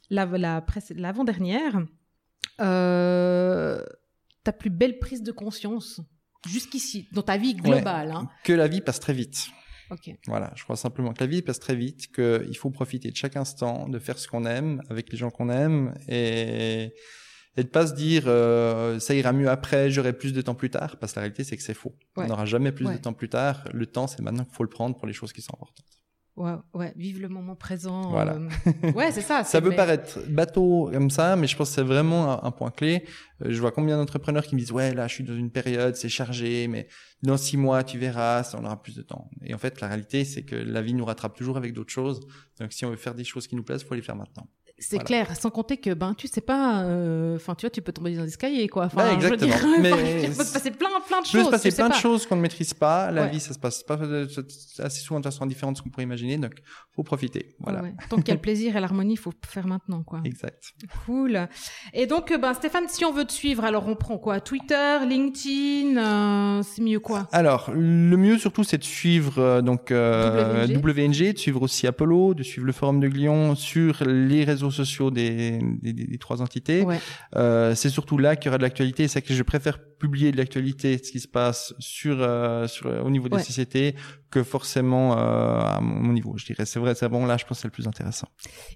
l'avant-dernière. 0.10 1.82
Euh, 2.62 3.84
ta 4.44 4.52
plus 4.52 4.70
belle 4.70 5.00
prise 5.00 5.24
de 5.24 5.32
conscience 5.32 6.02
jusqu'ici, 6.48 7.08
dans 7.14 7.22
ta 7.22 7.38
vie 7.38 7.54
globale 7.56 8.12
hein. 8.12 8.30
Que 8.44 8.54
la 8.54 8.68
vie 8.68 8.82
passe 8.82 9.00
très 9.00 9.14
vite. 9.14 9.50
Ok. 9.92 10.12
Voilà, 10.28 10.52
je 10.56 10.64
crois 10.64 10.76
simplement 10.76 11.14
que 11.14 11.22
la 11.22 11.28
vie 11.28 11.42
passe 11.42 11.60
très 11.60 11.76
vite, 11.76 12.14
qu'il 12.14 12.58
faut 12.58 12.70
profiter 12.70 13.12
de 13.12 13.16
chaque 13.16 13.36
instant, 13.38 13.90
de 13.90 13.98
faire 13.98 14.20
ce 14.20 14.28
qu'on 14.28 14.46
aime 14.46 14.82
avec 14.90 15.12
les 15.12 15.18
gens 15.18 15.30
qu'on 15.30 15.50
aime 15.50 15.94
et 16.08 16.94
et 17.58 17.64
de 17.64 17.70
pas 17.70 17.88
se 17.88 17.94
dire 17.94 18.24
euh, 18.28 19.00
ça 19.00 19.16
ira 19.16 19.34
mieux 19.34 19.50
après, 19.50 19.90
j'aurai 19.90 20.14
plus 20.14 20.32
de 20.34 20.42
temps 20.42 20.56
plus 20.56 20.70
tard, 20.70 20.98
parce 20.98 21.14
que 21.14 21.20
la 21.20 21.22
réalité 21.24 21.44
c'est 21.44 21.58
que 21.58 21.64
c'est 21.64 21.74
faux. 21.74 21.96
On 22.16 22.28
n'aura 22.28 22.46
jamais 22.46 22.72
plus 22.72 22.86
de 22.86 22.98
temps 22.98 23.14
plus 23.14 23.30
tard. 23.30 23.68
Le 23.74 23.86
temps 23.86 24.08
c'est 24.08 24.22
maintenant 24.22 24.46
qu'il 24.46 24.54
faut 24.54 24.64
le 24.64 24.70
prendre 24.70 24.96
pour 24.96 25.08
les 25.08 25.14
choses 25.14 25.34
qui 25.34 25.42
sont 25.42 25.54
importantes. 25.54 25.86
Ouais, 26.40 26.54
ouais, 26.74 26.94
vive 26.96 27.22
le 27.22 27.28
moment 27.28 27.58
présent. 27.58 28.12
Voilà. 28.12 28.36
Euh, 28.36 28.92
ouais, 28.94 29.12
c'est 29.12 29.20
ça. 29.20 29.44
ça 29.46 29.60
peut 29.60 29.76
paraître 29.76 30.20
bateau 30.30 30.90
comme 30.90 31.10
ça, 31.10 31.36
mais 31.36 31.48
je 31.48 31.58
pense 31.58 31.68
que 31.68 31.76
c'est 31.76 31.84
vraiment 31.84 32.46
un, 32.46 32.52
point 32.52 32.72
clé. 32.72 33.04
Euh, 33.42 33.48
je 33.50 33.60
vois 33.60 33.72
combien 33.72 33.98
d'entrepreneurs 33.98 34.46
qui 34.46 34.56
me 34.56 34.60
disent 34.62 34.72
ouais 34.72 34.94
là 34.94 35.08
je 35.08 35.16
suis 35.16 35.26
dans 35.26 35.36
une 35.36 35.52
période 35.52 35.98
c'est 35.98 36.08
chargé, 36.08 36.70
mais 36.70 36.88
dans 37.24 37.36
six 37.36 37.58
mois 37.58 37.84
tu 37.84 37.98
verras, 37.98 38.50
on 38.58 38.64
aura 38.64 38.82
plus 38.82 38.96
de 38.96 39.02
temps. 39.02 39.30
Et 39.44 39.54
en 39.54 39.58
fait 39.58 39.82
la 39.82 39.88
réalité 39.88 40.24
c'est 40.24 40.44
que 40.44 40.56
la 40.56 40.82
vie 40.82 40.94
nous 40.94 41.04
rattrape 41.04 41.36
toujours 41.36 41.58
avec 41.58 41.74
d'autres 41.74 41.92
choses. 41.92 42.22
Donc 42.58 42.72
si 42.72 42.86
on 42.86 42.90
veut 42.90 42.96
faire 42.96 43.16
des 43.16 43.26
choses 43.26 43.46
qui 43.46 43.58
nous 43.58 43.64
plaisent, 43.64 43.84
faut 43.84 43.96
les 43.96 44.02
faire 44.02 44.16
maintenant. 44.16 44.48
C'est 44.80 45.00
clair, 45.00 45.36
sans 45.36 45.50
compter 45.50 45.78
que 45.78 45.94
ben 45.94 46.14
tu 46.14 46.28
sais 46.28 46.42
pas, 46.42 46.82
euh, 46.84 47.36
enfin 47.36 47.56
tu 47.56 47.66
vois, 47.66 47.70
tu 47.70 47.82
peux 47.82 47.92
tomber 47.92 48.16
dans 48.16 48.24
des 48.24 48.30
escaliers 48.30 48.68
quoi. 48.68 48.86
Enfin, 48.86 49.14
exactement. 49.14 49.52
Je 49.58 49.66
veux 49.66 49.82
dire, 49.82 49.82
mais 49.98 50.24
il 50.24 50.36
peut 50.36 50.44
se 50.44 50.54
passer 50.54 50.72
plein 50.72 50.90
plein 51.08 51.22
de 51.22 51.26
choses. 51.26 51.34
Il 51.34 51.38
peut 51.40 51.46
se 51.46 51.52
passer 51.52 51.72
plein 51.72 51.90
de 51.90 51.94
choses 51.94 52.26
qu'on 52.26 52.36
ne 52.36 52.42
maîtrise 52.42 52.74
pas. 52.74 53.12
La 53.12 53.28
vie, 53.28 53.40
ça 53.40 53.54
se 53.54 53.60
passe 53.60 53.84
pas 53.84 54.00
assez 54.80 55.02
souvent 55.02 55.20
de 55.20 55.26
façon 55.26 55.46
différente 55.46 55.74
de 55.74 55.78
ce 55.78 55.84
qu'on 55.84 55.90
pourrait 55.90 56.04
imaginer, 56.04 56.38
donc 56.38 56.54
faut 56.96 57.04
profiter. 57.04 57.56
Voilà. 57.60 57.82
Ouais. 57.82 57.94
Tant 58.10 58.18
qu'il 58.18 58.30
y 58.30 58.32
a 58.32 58.36
le 58.36 58.42
plaisir 58.42 58.76
et 58.76 58.80
l'harmonie, 58.80 59.14
il 59.14 59.20
faut 59.20 59.34
faire 59.46 59.68
maintenant 59.68 60.04
quoi. 60.04 60.22
Exact. 60.24 60.74
Cool. 61.06 61.48
Et 61.94 62.08
donc 62.08 62.34
ben 62.40 62.54
Stéphane, 62.54 62.88
si 62.88 63.06
on 63.06 63.12
veut 63.12 63.26
te 63.26 63.34
suivre, 63.34 63.64
alors 63.64 63.88
on 63.88 63.96
prend 63.96 64.18
quoi? 64.18 64.40
Twitter, 64.40 65.00
LinkedIn, 65.08 65.98
euh, 65.98 66.64
c'est 66.64 66.82
mieux 66.82 67.00
quoi? 67.00 67.28
Alors 67.32 67.72
le 67.74 68.18
mieux 68.18 68.38
surtout, 68.38 68.64
c'est 68.64 68.78
de 68.78 68.84
suivre 68.84 69.40
euh, 69.40 69.62
donc 69.62 69.92
euh, 69.92 70.68
WNG, 70.68 71.34
de 71.34 71.38
suivre 71.38 71.62
aussi 71.62 71.88
Apollo, 71.88 72.34
de 72.34 72.44
suivre 72.44 72.66
le 72.66 72.74
forum 72.74 73.00
de 73.00 73.08
Glion 73.08 73.56
sur 73.56 74.04
les 74.06 74.44
réseaux 74.44 74.69
sociaux 74.72 75.12
des, 75.12 75.60
des, 75.82 76.18
trois 76.18 76.42
entités. 76.42 76.86
Euh, 77.36 77.76
c'est 77.76 77.90
surtout 77.90 78.18
là 78.18 78.36
qu'il 78.36 78.46
y 78.46 78.50
aura 78.50 78.58
de 78.58 78.64
l'actualité. 78.64 79.08
C'est 79.08 79.22
que 79.22 79.34
je 79.34 79.44
préfère 79.44 79.80
publier 80.00 80.32
de 80.32 80.38
l'actualité, 80.38 81.00
ce 81.04 81.12
qui 81.12 81.20
se 81.20 81.28
passe 81.28 81.74
sur, 81.78 82.18
euh, 82.20 82.68
sur 82.68 82.88
au 83.06 83.10
niveau 83.10 83.30
des 83.30 83.44
sociétés, 83.44 83.96
que 84.32 84.44
forcément 84.44 85.18
euh, 85.18 85.60
à 85.60 85.80
mon 85.82 86.14
niveau. 86.14 86.36
Je 86.38 86.46
dirais, 86.46 86.66
c'est 86.66 86.80
vrai, 86.80 86.96
c'est 86.96 87.10
bon. 87.10 87.26
Là, 87.26 87.38
je 87.38 87.46
pense 87.46 87.58
que 87.58 87.62
c'est 87.62 87.68
le 87.68 87.72
plus 87.74 87.88
intéressant. 87.88 88.28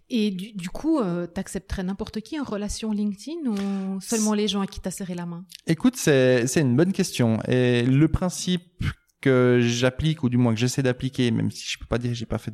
Et 0.09 0.31
du, 0.31 0.53
du 0.53 0.69
coup, 0.69 0.99
euh, 0.99 1.25
t'accepterais 1.25 1.83
n'importe 1.83 2.21
qui 2.21 2.39
en 2.39 2.43
relation 2.43 2.91
LinkedIn 2.91 3.49
ou 3.49 4.01
seulement 4.01 4.33
les 4.33 4.47
gens 4.47 4.61
à 4.61 4.67
qui 4.67 4.79
t'as 4.79 4.91
serré 4.91 5.15
la 5.15 5.25
main? 5.25 5.45
Écoute, 5.65 5.95
c'est 5.95 6.45
une 6.57 6.75
bonne 6.75 6.91
question. 6.91 7.39
Et 7.47 7.83
le 7.83 8.07
principe 8.07 8.83
que 9.23 9.59
j'applique 9.61 10.23
ou 10.23 10.29
du 10.29 10.37
moins 10.37 10.53
que 10.53 10.59
j'essaie 10.59 10.83
d'appliquer, 10.83 11.31
même 11.31 11.49
si 11.49 11.65
je 11.65 11.79
peux 11.79 11.85
pas 11.85 11.97
dire 11.97 12.11
que 12.11 12.17
j'ai 12.17 12.25
pas 12.25 12.37
fait 12.37 12.53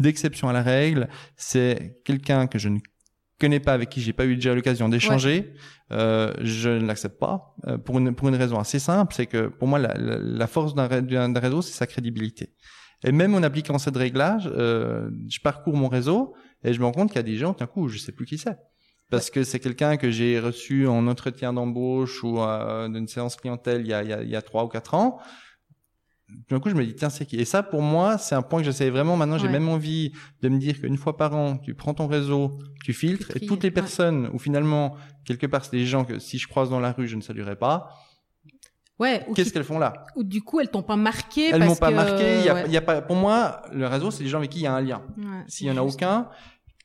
d'exception 0.00 0.48
à 0.48 0.52
la 0.52 0.62
règle, 0.62 1.08
c'est 1.36 2.00
quelqu'un 2.04 2.46
que 2.46 2.58
je 2.58 2.70
ne 2.70 2.78
connais 3.38 3.60
pas, 3.60 3.74
avec 3.74 3.90
qui 3.90 4.00
j'ai 4.00 4.14
pas 4.14 4.24
eu 4.24 4.34
déjà 4.36 4.54
l'occasion 4.54 4.88
d'échanger, 4.88 5.52
euh, 5.92 6.32
je 6.40 6.70
ne 6.70 6.86
l'accepte 6.86 7.18
pas 7.18 7.54
euh, 7.66 7.76
pour 7.76 7.98
une 7.98 8.14
pour 8.14 8.28
une 8.28 8.36
raison 8.36 8.58
assez 8.58 8.78
simple, 8.78 9.14
c'est 9.14 9.26
que 9.26 9.48
pour 9.48 9.68
moi 9.68 9.78
la, 9.78 9.94
la, 9.96 10.46
force 10.46 10.74
d'un 10.74 11.40
réseau 11.40 11.60
c'est 11.60 11.74
sa 11.74 11.86
crédibilité. 11.86 12.54
Et 13.04 13.12
même 13.12 13.34
en 13.34 13.42
appliquant 13.42 13.78
cette 13.78 13.96
règle-là, 13.96 14.38
euh, 14.46 15.10
je 15.28 15.38
parcours 15.40 15.76
mon 15.76 15.88
réseau 15.88 16.34
et 16.64 16.72
je 16.72 16.80
me 16.80 16.86
rends 16.86 16.92
compte 16.92 17.08
qu'il 17.08 17.16
y 17.16 17.20
a 17.20 17.30
des 17.30 17.36
gens, 17.36 17.52
d'un 17.52 17.66
coup, 17.66 17.88
je 17.88 17.98
sais 17.98 18.12
plus 18.12 18.24
qui 18.24 18.38
c'est. 18.38 18.56
Parce 19.10 19.30
que 19.30 19.44
c'est 19.44 19.60
quelqu'un 19.60 19.96
que 19.96 20.10
j'ai 20.10 20.40
reçu 20.40 20.88
en 20.88 21.06
entretien 21.06 21.52
d'embauche 21.52 22.24
ou 22.24 22.40
euh, 22.40 22.88
d'une 22.88 23.06
séance 23.06 23.36
clientèle 23.36 23.82
il 23.82 23.88
y 23.88 23.94
a, 23.94 24.02
il 24.02 24.08
y 24.08 24.12
a, 24.12 24.22
il 24.22 24.28
y 24.28 24.34
a 24.34 24.42
trois 24.42 24.64
ou 24.64 24.68
quatre 24.68 24.94
ans 24.94 25.20
d'un 26.50 26.58
coup, 26.58 26.70
je 26.70 26.74
me 26.74 26.84
dis, 26.84 26.94
tiens, 26.94 27.08
c'est 27.08 27.24
qui? 27.24 27.36
Et 27.36 27.44
ça, 27.44 27.62
pour 27.62 27.82
moi, 27.82 28.18
c'est 28.18 28.34
un 28.34 28.42
point 28.42 28.60
que 28.60 28.64
j'essaie 28.64 28.90
vraiment. 28.90 29.16
Maintenant, 29.16 29.38
j'ai 29.38 29.48
même 29.48 29.68
envie 29.68 30.12
de 30.42 30.48
me 30.48 30.58
dire 30.58 30.80
qu'une 30.80 30.96
fois 30.96 31.16
par 31.16 31.34
an, 31.36 31.56
tu 31.56 31.74
prends 31.74 31.94
ton 31.94 32.06
réseau, 32.08 32.58
tu 32.84 32.92
filtres, 32.92 33.36
et 33.36 33.46
toutes 33.46 33.62
les 33.62 33.70
personnes 33.70 34.28
où 34.32 34.38
finalement, 34.38 34.96
quelque 35.24 35.46
part, 35.46 35.64
c'est 35.64 35.76
des 35.76 35.86
gens 35.86 36.04
que 36.04 36.18
si 36.18 36.38
je 36.38 36.48
croise 36.48 36.70
dans 36.70 36.80
la 36.80 36.92
rue, 36.92 37.06
je 37.06 37.16
ne 37.16 37.20
saluerai 37.20 37.56
pas. 37.56 37.90
Ouais. 38.98 39.26
Qu'est-ce 39.34 39.52
qu'elles 39.52 39.64
font 39.64 39.78
là? 39.78 39.92
Ou 40.16 40.24
du 40.24 40.42
coup, 40.42 40.58
elles 40.58 40.70
t'ont 40.70 40.82
pas 40.82 40.96
marqué. 40.96 41.50
Elles 41.50 41.64
m'ont 41.64 41.76
pas 41.76 41.90
marqué. 41.90 42.40
Il 42.40 42.46
y, 42.46 42.48
a, 42.48 42.66
y 42.66 42.76
a 42.76 42.82
pas. 42.82 43.02
Pour 43.02 43.16
moi, 43.16 43.62
le 43.72 43.86
réseau, 43.86 44.10
c'est 44.10 44.24
des 44.24 44.30
gens 44.30 44.38
avec 44.38 44.50
qui 44.50 44.60
il 44.60 44.62
y 44.62 44.66
a 44.66 44.74
un 44.74 44.80
lien. 44.80 45.02
S'il 45.46 45.66
y 45.66 45.70
en 45.70 45.76
a 45.76 45.82
aucun, 45.82 46.28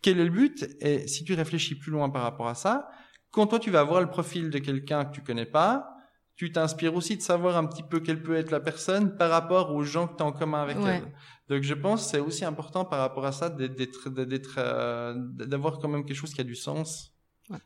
quel 0.02 0.20
est 0.20 0.26
le 0.26 0.30
but? 0.30 0.68
Et 0.82 1.08
si 1.08 1.24
tu 1.24 1.34
réfléchis 1.34 1.76
plus 1.76 1.92
loin 1.92 2.10
par 2.10 2.24
rapport 2.24 2.48
à 2.48 2.56
ça, 2.56 2.90
quand 3.32 3.48
toi 3.48 3.60
tu 3.60 3.72
vas 3.72 3.84
voir 3.84 4.02
le 4.02 4.08
profil 4.08 4.50
de 4.50 4.60
quelqu'un 4.60 5.06
que 5.06 5.14
tu 5.14 5.22
connais 5.22 5.46
pas, 5.46 5.96
tu 6.36 6.52
t'inspires 6.52 6.96
aussi 6.96 7.18
de 7.18 7.22
savoir 7.22 7.58
un 7.58 7.66
petit 7.66 7.84
peu 7.84 8.00
quelle 8.00 8.22
peut 8.24 8.36
être 8.36 8.52
la 8.52 8.60
personne 8.60 9.16
par 9.16 9.30
rapport 9.30 9.74
aux 9.76 9.84
gens 9.84 10.08
que 10.08 10.18
tu 10.18 10.24
as 10.24 10.26
en 10.26 10.32
commun 10.32 10.62
avec 10.62 10.78
elle. 10.86 11.04
Donc 11.50 11.64
je 11.64 11.74
pense 11.74 12.04
que 12.04 12.10
c'est 12.12 12.20
aussi 12.20 12.46
important 12.46 12.86
par 12.86 13.00
rapport 13.00 13.26
à 13.26 13.32
ça 13.32 13.50
d'être 13.50 14.10
d'être 14.10 14.56
euh, 14.58 15.14
d'avoir 15.18 15.80
quand 15.80 15.90
même 15.90 16.06
quelque 16.06 16.18
chose 16.18 16.34
qui 16.34 16.42
a 16.42 16.46
du 16.46 16.56
sens 16.56 17.14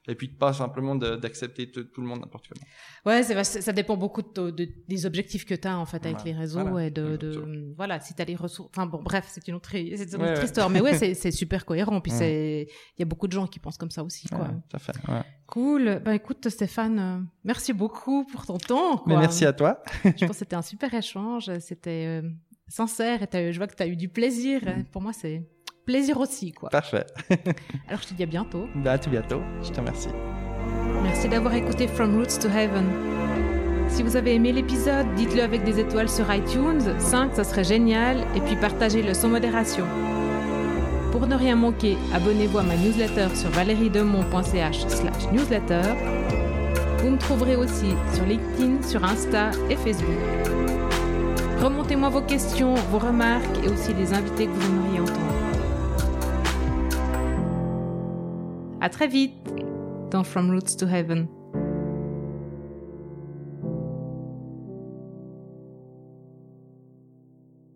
et 0.07 0.15
puis 0.15 0.27
pas 0.27 0.53
simplement 0.53 0.95
d'accepter 0.95 1.71
tout 1.71 2.01
le 2.01 2.07
monde 2.07 2.21
n'importe 2.21 2.47
comment. 2.47 2.65
Ouais, 3.05 3.23
ça 3.23 3.73
dépend 3.73 3.97
beaucoup 3.97 4.21
de, 4.21 4.49
des 4.87 5.05
objectifs 5.05 5.45
que 5.45 5.53
tu 5.53 5.67
as 5.67 5.77
en 5.77 5.85
fait 5.85 6.05
avec 6.05 6.23
les 6.23 6.33
réseaux 6.33 6.79
et 6.79 6.89
de, 6.89 7.17
de 7.17 7.73
voilà, 7.75 7.99
si 7.99 8.13
tu 8.13 8.21
as 8.21 8.25
les 8.25 8.35
ressources. 8.35 8.69
Enfin 8.71 8.85
bon, 8.85 9.01
bref, 9.01 9.25
c'est 9.29 9.47
une 9.47 9.55
autre, 9.55 9.69
c'est 9.71 10.13
une 10.13 10.23
autre 10.23 10.43
histoire. 10.43 10.69
Mais 10.69 10.81
ouais, 10.81 10.97
c'est 11.15 11.31
super 11.31 11.65
cohérent. 11.65 12.01
Puis 12.01 12.11
c'est, 12.11 12.67
il 12.97 12.99
y 12.99 13.03
a 13.03 13.05
beaucoup 13.05 13.27
de 13.27 13.33
gens 13.33 13.47
qui 13.47 13.59
pensent 13.59 13.77
comme 13.77 13.91
ça 13.91 14.03
aussi. 14.03 14.27
Quoi. 14.27 14.49
tout 14.69 14.75
à 14.75 14.79
fait. 14.79 14.93
Cool. 15.47 16.01
Ben 16.03 16.13
écoute, 16.13 16.49
Stéphane, 16.49 16.99
euh, 16.99 17.19
merci 17.43 17.71
beaucoup 17.71 18.25
pour 18.25 18.45
ton 18.45 18.57
temps. 18.57 18.97
Quoi. 18.97 19.13
Mais 19.13 19.19
merci 19.19 19.45
à 19.45 19.53
toi. 19.53 19.83
je 20.03 20.09
pense 20.09 20.29
que 20.29 20.33
c'était 20.35 20.55
un 20.55 20.63
super 20.63 20.91
échange. 20.93 21.51
C'était 21.59 22.21
euh, 22.23 22.29
sincère 22.67 23.21
et 23.21 23.53
je 23.53 23.57
vois 23.57 23.67
que 23.67 23.75
tu 23.75 23.83
as 23.83 23.87
eu 23.87 23.95
du 23.95 24.09
plaisir. 24.09 24.61
Pour 24.91 25.01
moi, 25.01 25.13
c'est 25.13 25.47
plaisir 25.85 26.19
aussi, 26.19 26.51
quoi. 26.51 26.69
Parfait. 26.69 27.05
Alors 27.87 28.01
je 28.01 28.07
te 28.07 28.13
dis 28.13 28.23
à 28.23 28.27
bientôt. 28.27 28.67
Bah, 28.75 28.93
à 28.93 28.97
tout 28.97 29.09
bientôt. 29.09 29.41
Je 29.63 29.69
te 29.69 29.79
remercie. 29.79 30.09
Merci 31.03 31.29
d'avoir 31.29 31.53
écouté 31.53 31.87
From 31.87 32.15
Roots 32.17 32.39
to 32.41 32.49
Heaven. 32.49 32.85
Si 33.89 34.03
vous 34.03 34.15
avez 34.15 34.35
aimé 34.35 34.51
l'épisode, 34.51 35.05
dites-le 35.15 35.43
avec 35.43 35.63
des 35.63 35.79
étoiles 35.79 36.09
sur 36.09 36.33
iTunes, 36.33 36.81
5 36.99 37.35
ça 37.35 37.43
serait 37.43 37.63
génial, 37.63 38.17
et 38.35 38.41
puis 38.41 38.55
partagez-le 38.55 39.13
sans 39.13 39.29
modération. 39.29 39.85
Pour 41.11 41.27
ne 41.27 41.35
rien 41.35 41.55
manquer, 41.55 41.95
abonnez-vous 42.13 42.57
à 42.57 42.63
ma 42.63 42.75
newsletter 42.75 43.35
sur 43.35 43.49
valeriedemont.ch 43.51 44.87
slash 44.87 45.31
newsletter. 45.31 45.83
Vous 46.97 47.11
me 47.11 47.17
trouverez 47.17 47.55
aussi 47.55 47.93
sur 48.13 48.25
LinkedIn, 48.25 48.81
sur 48.81 49.03
Insta 49.03 49.51
et 49.69 49.75
Facebook. 49.75 50.09
Remontez-moi 51.61 52.09
vos 52.09 52.21
questions, 52.21 52.73
vos 52.91 52.99
remarques 52.99 53.63
et 53.63 53.69
aussi 53.69 53.93
les 53.93 54.13
invités 54.13 54.47
que 54.47 54.51
vous 54.51 54.65
aimeriez 54.65 54.99
entendre. 54.99 55.34
À 58.85 58.89
très 58.89 59.07
vite 59.07 59.33
dans 60.11 60.23
From 60.23 60.51
Roots 60.51 60.77
to 60.77 60.85
Heaven. 60.85 61.25